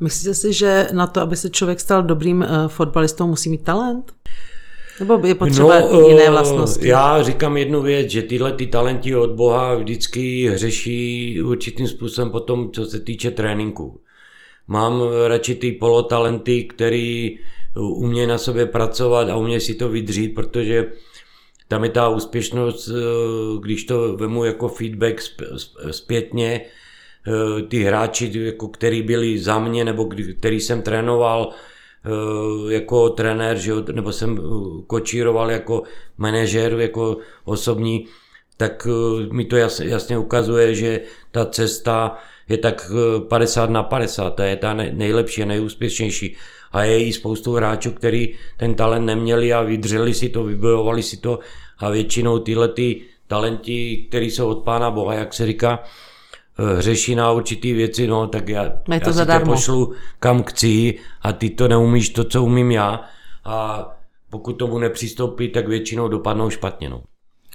Myslíte 0.00 0.34
si, 0.34 0.52
že 0.52 0.88
na 0.92 1.06
to, 1.06 1.20
aby 1.20 1.36
se 1.36 1.50
člověk 1.50 1.80
stal 1.80 2.02
dobrým 2.02 2.40
uh, 2.40 2.68
fotbalistou, 2.68 3.26
musí 3.26 3.50
mít 3.50 3.64
talent? 3.64 4.12
Nebo 5.00 5.26
je 5.26 5.34
potřeba 5.34 5.80
no, 5.80 6.08
jiné 6.08 6.30
vlastnosti? 6.30 6.88
Já 6.88 7.22
říkám 7.22 7.56
jednu 7.56 7.82
věc, 7.82 8.10
že 8.10 8.22
tyhle 8.22 8.52
ty 8.52 8.66
talenti 8.66 9.16
od 9.16 9.30
Boha 9.30 9.74
vždycky 9.74 10.50
řeší 10.54 11.42
určitým 11.42 11.88
způsobem 11.88 12.30
potom, 12.30 12.70
co 12.70 12.86
se 12.86 13.00
týče 13.00 13.30
tréninku. 13.30 14.00
Mám 14.68 15.02
radši 15.26 15.54
ty 15.54 15.72
polotalenty, 15.72 16.64
který 16.64 17.38
umějí 17.76 18.26
na 18.26 18.38
sobě 18.38 18.66
pracovat 18.66 19.28
a 19.28 19.36
umějí 19.36 19.60
si 19.60 19.74
to 19.74 19.88
vydřít, 19.88 20.34
protože 20.34 20.92
tam 21.68 21.84
je 21.84 21.90
ta 21.90 22.08
úspěšnost, 22.08 22.88
eh, 22.88 22.92
když 23.60 23.84
to 23.84 24.16
vemu 24.16 24.44
jako 24.44 24.68
feedback 24.68 25.22
zpětně, 25.90 26.60
eh, 26.64 26.68
ty 27.68 27.82
hráči, 27.82 28.30
jako 28.34 28.68
který 28.68 29.02
byli 29.02 29.38
za 29.38 29.58
mě, 29.58 29.84
nebo 29.84 30.08
který 30.38 30.60
jsem 30.60 30.82
trénoval 30.82 31.50
eh, 31.50 32.72
jako 32.74 33.08
trenér, 33.08 33.58
že, 33.58 33.72
nebo 33.92 34.12
jsem 34.12 34.40
kočíroval 34.86 35.50
jako 35.50 35.82
manažer, 36.18 36.72
jako 36.72 37.16
osobní, 37.44 38.06
tak 38.56 38.86
mi 39.32 39.44
to 39.44 39.56
jasně, 39.56 39.86
jasně 39.86 40.18
ukazuje, 40.18 40.74
že 40.74 41.00
ta 41.30 41.46
cesta 41.46 42.18
je 42.48 42.58
tak 42.58 42.90
50 43.28 43.70
na 43.70 43.82
50, 43.82 44.30
to 44.30 44.42
je 44.42 44.56
ta 44.56 44.74
nejlepší 44.74 45.44
nejúspěšnější. 45.44 46.36
A 46.72 46.84
je 46.84 47.04
i 47.04 47.12
spoustu 47.12 47.54
hráčů, 47.54 47.90
který 47.90 48.34
ten 48.56 48.74
talent 48.74 49.06
neměli 49.06 49.52
a 49.52 49.62
vydřeli 49.62 50.14
si 50.14 50.28
to, 50.28 50.44
vybojovali 50.44 51.02
si 51.02 51.16
to 51.16 51.38
a 51.78 51.90
většinou 51.90 52.38
tyhle 52.38 52.68
ty 52.68 53.02
talenti, 53.26 54.06
které 54.08 54.24
jsou 54.24 54.48
od 54.48 54.64
pána 54.64 54.90
Boha, 54.90 55.14
jak 55.14 55.34
se 55.34 55.46
říká, 55.46 55.82
eh, 55.82 56.11
řeší 56.78 57.14
na 57.14 57.32
určitý 57.32 57.72
věci, 57.72 58.06
no 58.06 58.26
tak 58.26 58.48
já, 58.48 58.72
já 58.88 59.00
to 59.00 59.12
si 59.12 59.26
tě 59.26 59.38
pošlu 59.44 59.92
kam 60.20 60.42
chci 60.42 60.98
a 61.22 61.32
ty 61.32 61.50
to 61.50 61.68
neumíš 61.68 62.08
to, 62.08 62.24
co 62.24 62.42
umím 62.44 62.70
já 62.70 63.00
a 63.44 63.88
pokud 64.30 64.52
tomu 64.52 64.78
nepřistoupí, 64.78 65.48
tak 65.48 65.68
většinou 65.68 66.08
dopadnou 66.08 66.50
špatně. 66.50 66.88
No. 66.88 67.02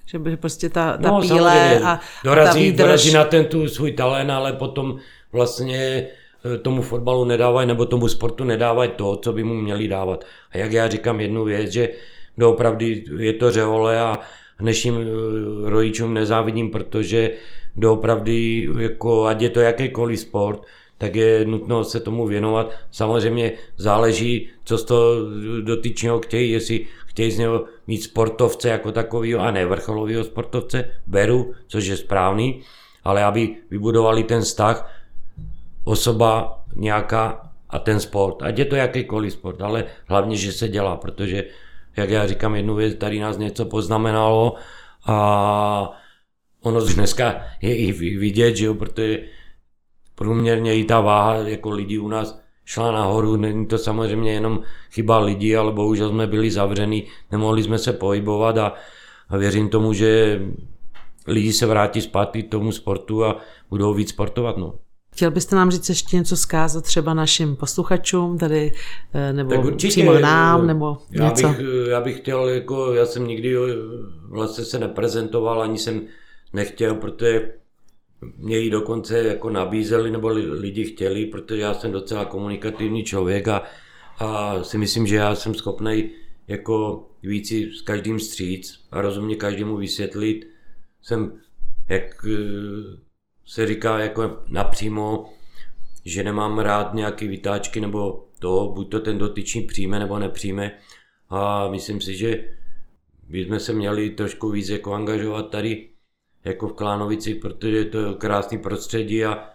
Že 0.06 0.20
by 0.20 0.38
prostě 0.38 0.70
ta, 0.70 0.98
ta 0.98 1.10
no, 1.10 1.22
píle 1.22 1.80
a 1.80 2.00
dorazí, 2.24 2.60
ta 2.60 2.60
výdrž... 2.60 2.78
dorazí 2.78 3.14
na 3.14 3.24
ten 3.26 3.46
tu 3.46 3.68
svůj 3.68 3.92
talent, 3.92 4.32
ale 4.32 4.54
potom 4.54 4.98
vlastně 5.32 6.08
Eh, 6.46 6.58
tomu 6.58 6.82
fotbalu 6.82 7.26
nedávají 7.26 7.68
nebo 7.68 7.86
tomu 7.86 8.08
sportu 8.08 8.44
nedávají 8.44 8.90
to, 8.96 9.16
co 9.16 9.34
by 9.34 9.44
mu 9.44 9.54
měli 9.54 9.88
dávat. 9.88 10.26
A 10.52 10.58
jak 10.58 10.72
já 10.72 10.88
říkám 10.88 11.20
jednu 11.20 11.44
věc, 11.44 11.72
že 11.72 11.90
doopravdy 12.38 13.04
je 13.18 13.34
to 13.34 13.52
řehole 13.52 14.00
a 14.00 14.20
dnešním 14.60 14.96
eh, 14.96 15.70
rodičům 15.70 16.14
nezávidím, 16.14 16.72
protože 16.72 17.32
doopravdy, 17.78 18.70
jako, 18.80 19.26
ať 19.26 19.42
je 19.42 19.50
to 19.50 19.60
jakýkoliv 19.60 20.20
sport, 20.20 20.62
tak 20.98 21.16
je 21.16 21.46
nutno 21.46 21.84
se 21.84 22.00
tomu 22.00 22.28
věnovat. 22.28 22.72
Samozřejmě 22.92 23.52
záleží, 23.78 24.50
co 24.64 24.78
z 24.78 24.84
toho 24.84 25.04
dotyčného 25.62 26.20
chtějí, 26.20 26.52
jestli 26.52 26.86
chtějí 27.08 27.32
z 27.32 27.38
něho 27.38 27.66
mít 27.88 28.04
sportovce 28.04 28.70
jako 28.70 28.92
takového 28.92 29.42
a 29.42 29.52
ne 29.52 29.66
vrcholového 29.66 30.24
sportovce, 30.24 30.90
beru, 31.08 31.54
což 31.68 31.86
je 31.86 31.98
správný, 31.98 32.62
ale 33.04 33.24
aby 33.24 33.56
vybudovali 33.72 34.24
ten 34.24 34.42
vztah, 34.42 34.92
osoba 35.84 36.60
nějaká 36.76 37.52
a 37.70 37.80
ten 37.80 38.00
sport, 38.00 38.44
ať 38.44 38.58
je 38.58 38.66
to 38.66 38.76
jakýkoliv 38.76 39.34
sport, 39.34 39.62
ale 39.62 39.86
hlavně, 40.08 40.36
že 40.36 40.52
se 40.52 40.68
dělá, 40.68 40.98
protože, 40.98 41.44
jak 41.98 42.10
já 42.10 42.28
říkám 42.28 42.56
jednu 42.56 42.76
věc, 42.76 42.96
tady 42.96 43.20
nás 43.20 43.38
něco 43.38 43.66
poznamenalo 43.66 44.56
a 45.06 45.92
ono 46.68 46.86
dneska 46.86 47.42
je 47.62 47.76
i 47.76 47.92
vidět, 48.18 48.56
že 48.56 48.66
jo, 48.66 48.74
protože 48.74 49.20
průměrně 50.16 50.76
i 50.76 50.84
ta 50.84 51.02
váha 51.02 51.36
jako 51.36 51.70
lidí 51.70 52.00
u 52.00 52.08
nás 52.08 52.40
šla 52.66 52.92
nahoru, 52.92 53.36
není 53.36 53.66
to 53.66 53.78
samozřejmě 53.78 54.34
jenom 54.34 54.60
chyba 54.92 55.20
lidí, 55.20 55.56
ale 55.56 55.72
bohužel 55.72 56.10
jsme 56.10 56.28
byli 56.28 56.52
zavření, 56.52 57.04
nemohli 57.32 57.64
jsme 57.64 57.78
se 57.78 57.94
pohybovat 57.94 58.58
a, 58.58 58.74
a 59.30 59.38
věřím 59.38 59.70
tomu, 59.70 59.94
že 59.94 60.42
lidi 61.28 61.54
se 61.54 61.66
vrátí 61.66 62.02
zpátky 62.02 62.44
k 62.44 62.52
tomu 62.52 62.72
sportu 62.72 63.26
a 63.26 63.40
budou 63.70 63.94
víc 63.94 64.10
sportovat. 64.10 64.58
No. 64.58 64.74
Chtěl 65.14 65.32
byste 65.32 65.56
nám 65.56 65.72
říct 65.72 65.90
ještě 65.90 66.18
něco 66.18 66.38
zkázat 66.38 66.84
třeba 66.84 67.14
našim 67.14 67.56
posluchačům 67.56 68.38
tady, 68.38 68.72
eh, 69.14 69.34
nebo 69.34 69.50
tak 69.50 69.66
určitě, 69.66 69.92
přímo 69.92 70.20
nám, 70.20 70.68
nebo 70.68 70.98
já 71.12 71.30
něco? 71.30 71.48
Bych, 71.48 71.58
já 71.90 72.02
bych 72.02 72.18
chtěl, 72.18 72.48
jako, 72.48 72.94
já 72.94 73.06
jsem 73.06 73.28
nikdy 73.28 73.56
vlastně 74.30 74.66
se 74.66 74.80
neprezentoval, 74.80 75.62
ani 75.62 75.78
jsem 75.78 76.02
nechtěl, 76.54 76.96
protože 76.96 77.54
mě 78.38 78.58
ji 78.58 78.70
dokonce 78.70 79.24
jako 79.24 79.50
nabízeli, 79.50 80.12
nebo 80.12 80.28
lidi 80.28 80.86
chtěli, 80.86 81.26
protože 81.26 81.62
já 81.62 81.74
jsem 81.74 81.92
docela 81.92 82.26
komunikativní 82.26 83.04
člověk 83.04 83.48
a, 83.48 83.64
a 84.20 84.64
si 84.64 84.78
myslím, 84.78 85.08
že 85.08 85.16
já 85.16 85.36
jsem 85.36 85.54
schopný 85.54 86.10
jako 86.48 87.08
víc 87.24 87.52
s 87.52 87.82
každým 87.82 88.20
stříc 88.20 88.86
a 88.92 89.02
rozumně 89.02 89.36
každému 89.36 89.78
vysvětlit. 89.78 90.48
Jsem 91.02 91.40
jak 91.90 92.26
se 93.46 93.68
říká 93.68 94.00
jako 94.00 94.40
napřímo, 94.48 95.34
že 96.06 96.24
nemám 96.24 96.60
rád 96.60 96.94
nějaké 96.94 97.28
vytáčky 97.28 97.82
nebo 97.82 98.28
to, 98.40 98.72
buď 98.76 98.92
to 98.92 99.00
ten 99.00 99.18
dotyčný 99.18 99.62
přijme 99.62 100.00
nebo 100.00 100.20
nepřijme. 100.20 100.78
A 101.30 101.68
myslím 101.68 102.02
si, 102.02 102.16
že 102.16 102.50
bychom 103.30 103.60
se 103.60 103.74
měli 103.74 104.10
trošku 104.10 104.50
víc 104.50 104.70
jako 104.70 104.94
angažovat 104.94 105.50
tady 105.50 105.90
jako 106.48 106.68
v 106.68 106.74
Klánovici, 106.74 107.36
protože 107.36 107.78
je 107.78 107.86
to 107.86 108.14
krásný 108.14 108.58
prostředí 108.58 109.26
a, 109.26 109.50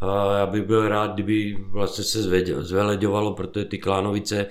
a 0.00 0.38
já 0.38 0.46
bych 0.46 0.62
byl 0.62 0.88
rád, 0.88 1.14
kdyby 1.14 1.56
vlastně 1.58 2.04
se 2.04 2.22
zveleďovalo, 2.60 3.34
protože 3.34 3.64
ty 3.64 3.78
Klánovice 3.78 4.46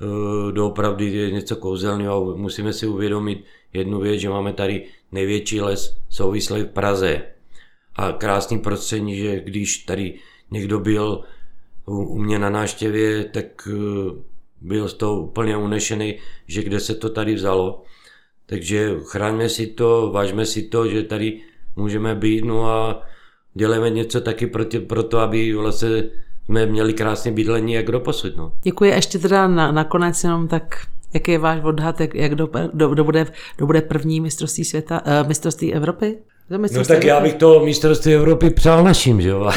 uh, 0.00 0.52
doopravdy 0.52 1.06
je 1.06 1.30
něco 1.30 1.56
kouzelného 1.56 2.36
musíme 2.36 2.72
si 2.72 2.86
uvědomit 2.86 3.44
jednu 3.72 4.00
věc, 4.00 4.20
že 4.20 4.28
máme 4.28 4.52
tady 4.52 4.84
největší 5.12 5.60
les 5.60 5.96
souvislý 6.08 6.62
v 6.62 6.66
Praze 6.66 7.22
a 7.96 8.12
krásný 8.12 8.58
prostředí, 8.58 9.16
že 9.16 9.40
když 9.40 9.78
tady 9.78 10.14
někdo 10.50 10.78
byl 10.78 11.24
u 11.86 12.18
mě 12.18 12.38
na 12.38 12.50
náštěvě, 12.50 13.24
tak 13.24 13.68
eh, 13.70 14.22
byl 14.60 14.88
z 14.88 14.94
toho 14.94 15.20
úplně 15.20 15.56
unešený, 15.56 16.18
že 16.46 16.62
kde 16.62 16.80
se 16.80 16.94
to 16.94 17.08
tady 17.08 17.34
vzalo. 17.34 17.82
Takže 18.48 18.94
chráňme 19.04 19.48
si 19.48 19.66
to, 19.66 20.10
vážme 20.14 20.46
si 20.46 20.62
to, 20.62 20.88
že 20.88 21.02
tady 21.02 21.40
můžeme 21.76 22.14
být, 22.14 22.44
no 22.44 22.64
a 22.70 23.02
děláme 23.54 23.90
něco 23.90 24.20
taky 24.20 24.46
pro, 24.46 24.64
tě, 24.64 24.80
pro 24.80 25.02
to, 25.02 25.18
aby 25.18 25.54
vlastně 25.54 26.04
jsme 26.44 26.66
měli 26.66 26.94
krásné 26.94 27.32
bydlení, 27.32 27.72
jak 27.72 27.86
do 27.86 28.00
posud. 28.00 28.36
No. 28.36 28.52
Děkuji. 28.62 28.90
Ještě 28.90 29.18
teda 29.18 29.48
na, 29.48 29.72
nakonec 29.72 30.24
jenom 30.24 30.48
tak 30.48 30.86
Jaký 31.14 31.32
je 31.32 31.38
váš 31.38 31.60
odhad, 31.64 32.00
jak, 32.00 32.14
jak 32.14 32.34
do, 32.34 32.48
do, 32.72 32.94
do, 32.94 33.04
bude, 33.04 33.26
do 33.58 33.66
bude 33.66 33.82
první 33.82 34.20
mistrovství 34.20 34.64
světa, 34.64 35.02
uh, 35.06 35.28
mistrovství 35.28 35.74
Evropy? 35.74 36.18
No 36.50 36.84
tak 36.88 37.04
já 37.04 37.20
bych 37.20 37.34
to 37.34 37.64
mistrovství 37.64 38.14
Evropy 38.14 38.50
přál 38.50 38.84
naším, 38.84 39.20
že 39.20 39.28
jo? 39.28 39.50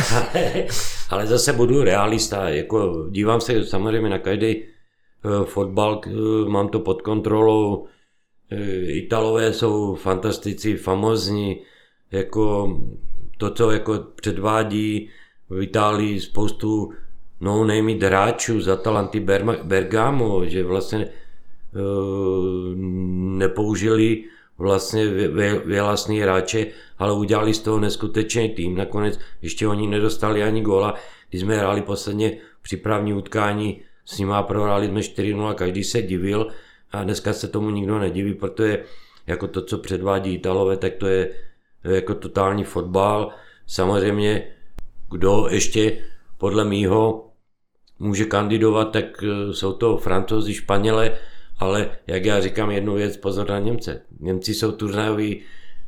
Ale 1.10 1.28
zase 1.28 1.54
budu 1.54 1.84
realista, 1.84 2.50
jako 2.50 3.08
dívám 3.10 3.42
se 3.42 3.66
samozřejmě 3.66 4.10
na 4.10 4.20
každý 4.20 4.56
uh, 4.56 5.46
fotbal, 5.46 6.02
uh, 6.08 6.50
mám 6.50 6.68
to 6.68 6.80
pod 6.80 7.02
kontrolou, 7.02 7.88
Italové 8.88 9.54
jsou 9.54 9.96
fantastici, 9.96 10.76
famozní, 10.76 11.62
jako 12.12 12.78
to, 13.38 13.52
co 13.52 13.72
jako 13.72 14.00
předvádí 14.16 15.10
v 15.50 15.62
Itálii 15.62 16.20
spoustu 16.20 16.94
no 17.40 17.66
name 17.66 17.94
hráčů 17.94 18.62
z 18.62 18.70
Atalanty 18.70 19.20
Bergamo, 19.64 20.46
že 20.46 20.64
vlastně 20.64 21.08
nepoužili 23.38 24.24
vlastně 24.58 25.08
vělasný 25.66 26.20
hráče, 26.20 26.68
ale 26.98 27.14
udělali 27.14 27.54
z 27.54 27.60
toho 27.60 27.80
neskutečný 27.80 28.50
tým. 28.50 28.76
Nakonec 28.76 29.20
ještě 29.42 29.68
oni 29.68 29.88
nedostali 29.88 30.44
ani 30.44 30.62
góla. 30.62 30.94
Když 31.30 31.42
jsme 31.42 31.58
hráli 31.58 31.82
posledně 31.82 32.38
přípravní 32.62 33.14
utkání, 33.14 33.82
s 34.06 34.20
nima 34.20 34.44
prohráli 34.44 34.88
jsme 34.88 35.00
4-0, 35.00 35.54
každý 35.54 35.84
se 35.84 36.02
divil 36.02 36.48
a 36.92 37.04
dneska 37.04 37.34
se 37.34 37.48
tomu 37.48 37.70
nikdo 37.70 38.00
nediví, 38.00 38.34
protože 38.34 38.84
jako 39.28 39.48
to, 39.48 39.62
co 39.62 39.78
předvádí 39.78 40.34
Italové, 40.34 40.78
tak 40.78 40.94
to 40.96 41.08
je 41.08 41.30
jako 41.84 42.16
totální 42.16 42.64
fotbal. 42.64 43.30
Samozřejmě, 43.68 44.48
kdo 45.12 45.48
ještě 45.50 45.98
podle 46.38 46.66
mýho 46.66 47.28
může 48.00 48.26
kandidovat, 48.26 48.92
tak 48.92 49.24
e, 49.24 49.54
jsou 49.54 49.74
to 49.74 49.98
francouzi, 49.98 50.54
Španěle, 50.54 51.18
ale 51.60 51.92
jak 52.08 52.26
já 52.26 52.42
říkám 52.42 52.72
jednu 52.72 52.94
věc, 52.94 53.18
pozor 53.18 53.50
na 53.50 53.60
Němce. 53.60 54.02
Němci 54.20 54.54
jsou 54.54 54.72
turnajový 54.72 55.42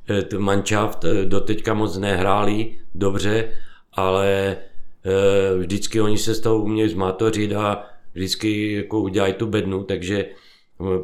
e, 0.09 0.37
manšaft, 0.37 1.05
e, 1.05 1.25
doteďka 1.25 1.73
moc 1.73 1.97
nehráli 1.97 2.79
dobře, 2.95 3.49
ale 3.93 4.57
vždycky 5.57 6.01
oni 6.01 6.17
se 6.17 6.33
z 6.33 6.39
toho 6.39 6.57
umějí 6.57 6.89
zmátořit 6.89 7.53
a 7.53 7.85
vždycky 8.13 8.71
jako 8.71 8.99
udělají 8.99 9.33
tu 9.33 9.47
bednu, 9.47 9.83
takže 9.83 10.25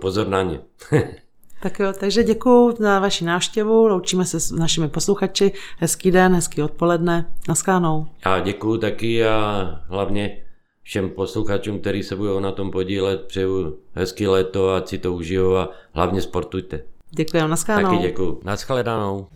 pozor 0.01 0.27
na 0.27 0.41
ně. 0.41 0.59
Tak 1.61 1.79
jo, 1.79 1.93
takže 1.99 2.23
děkuji 2.23 2.75
za 2.79 2.99
vaši 2.99 3.25
návštěvu, 3.25 3.87
loučíme 3.87 4.25
se 4.25 4.39
s 4.39 4.51
našimi 4.51 4.89
posluchači, 4.89 5.51
hezký 5.77 6.11
den, 6.11 6.35
hezký 6.35 6.61
odpoledne, 6.61 7.33
naschánou. 7.47 8.07
Já 8.25 8.39
děkuji 8.39 8.77
taky 8.77 9.25
a 9.25 9.81
hlavně 9.87 10.43
všem 10.83 11.09
posluchačům, 11.09 11.79
kteří 11.79 12.03
se 12.03 12.15
budou 12.15 12.39
na 12.39 12.51
tom 12.51 12.71
podílet, 12.71 13.21
přeju 13.21 13.77
hezký 13.93 14.27
léto 14.27 14.69
a 14.69 14.85
si 14.85 14.97
to 14.97 15.13
užijou 15.13 15.55
a 15.55 15.69
hlavně 15.93 16.21
sportujte. 16.21 16.81
Děkuji, 17.11 17.47
naschánou. 17.47 17.89
Taky 17.89 18.01
děkuji. 18.01 18.41
Naschledanou. 18.43 19.27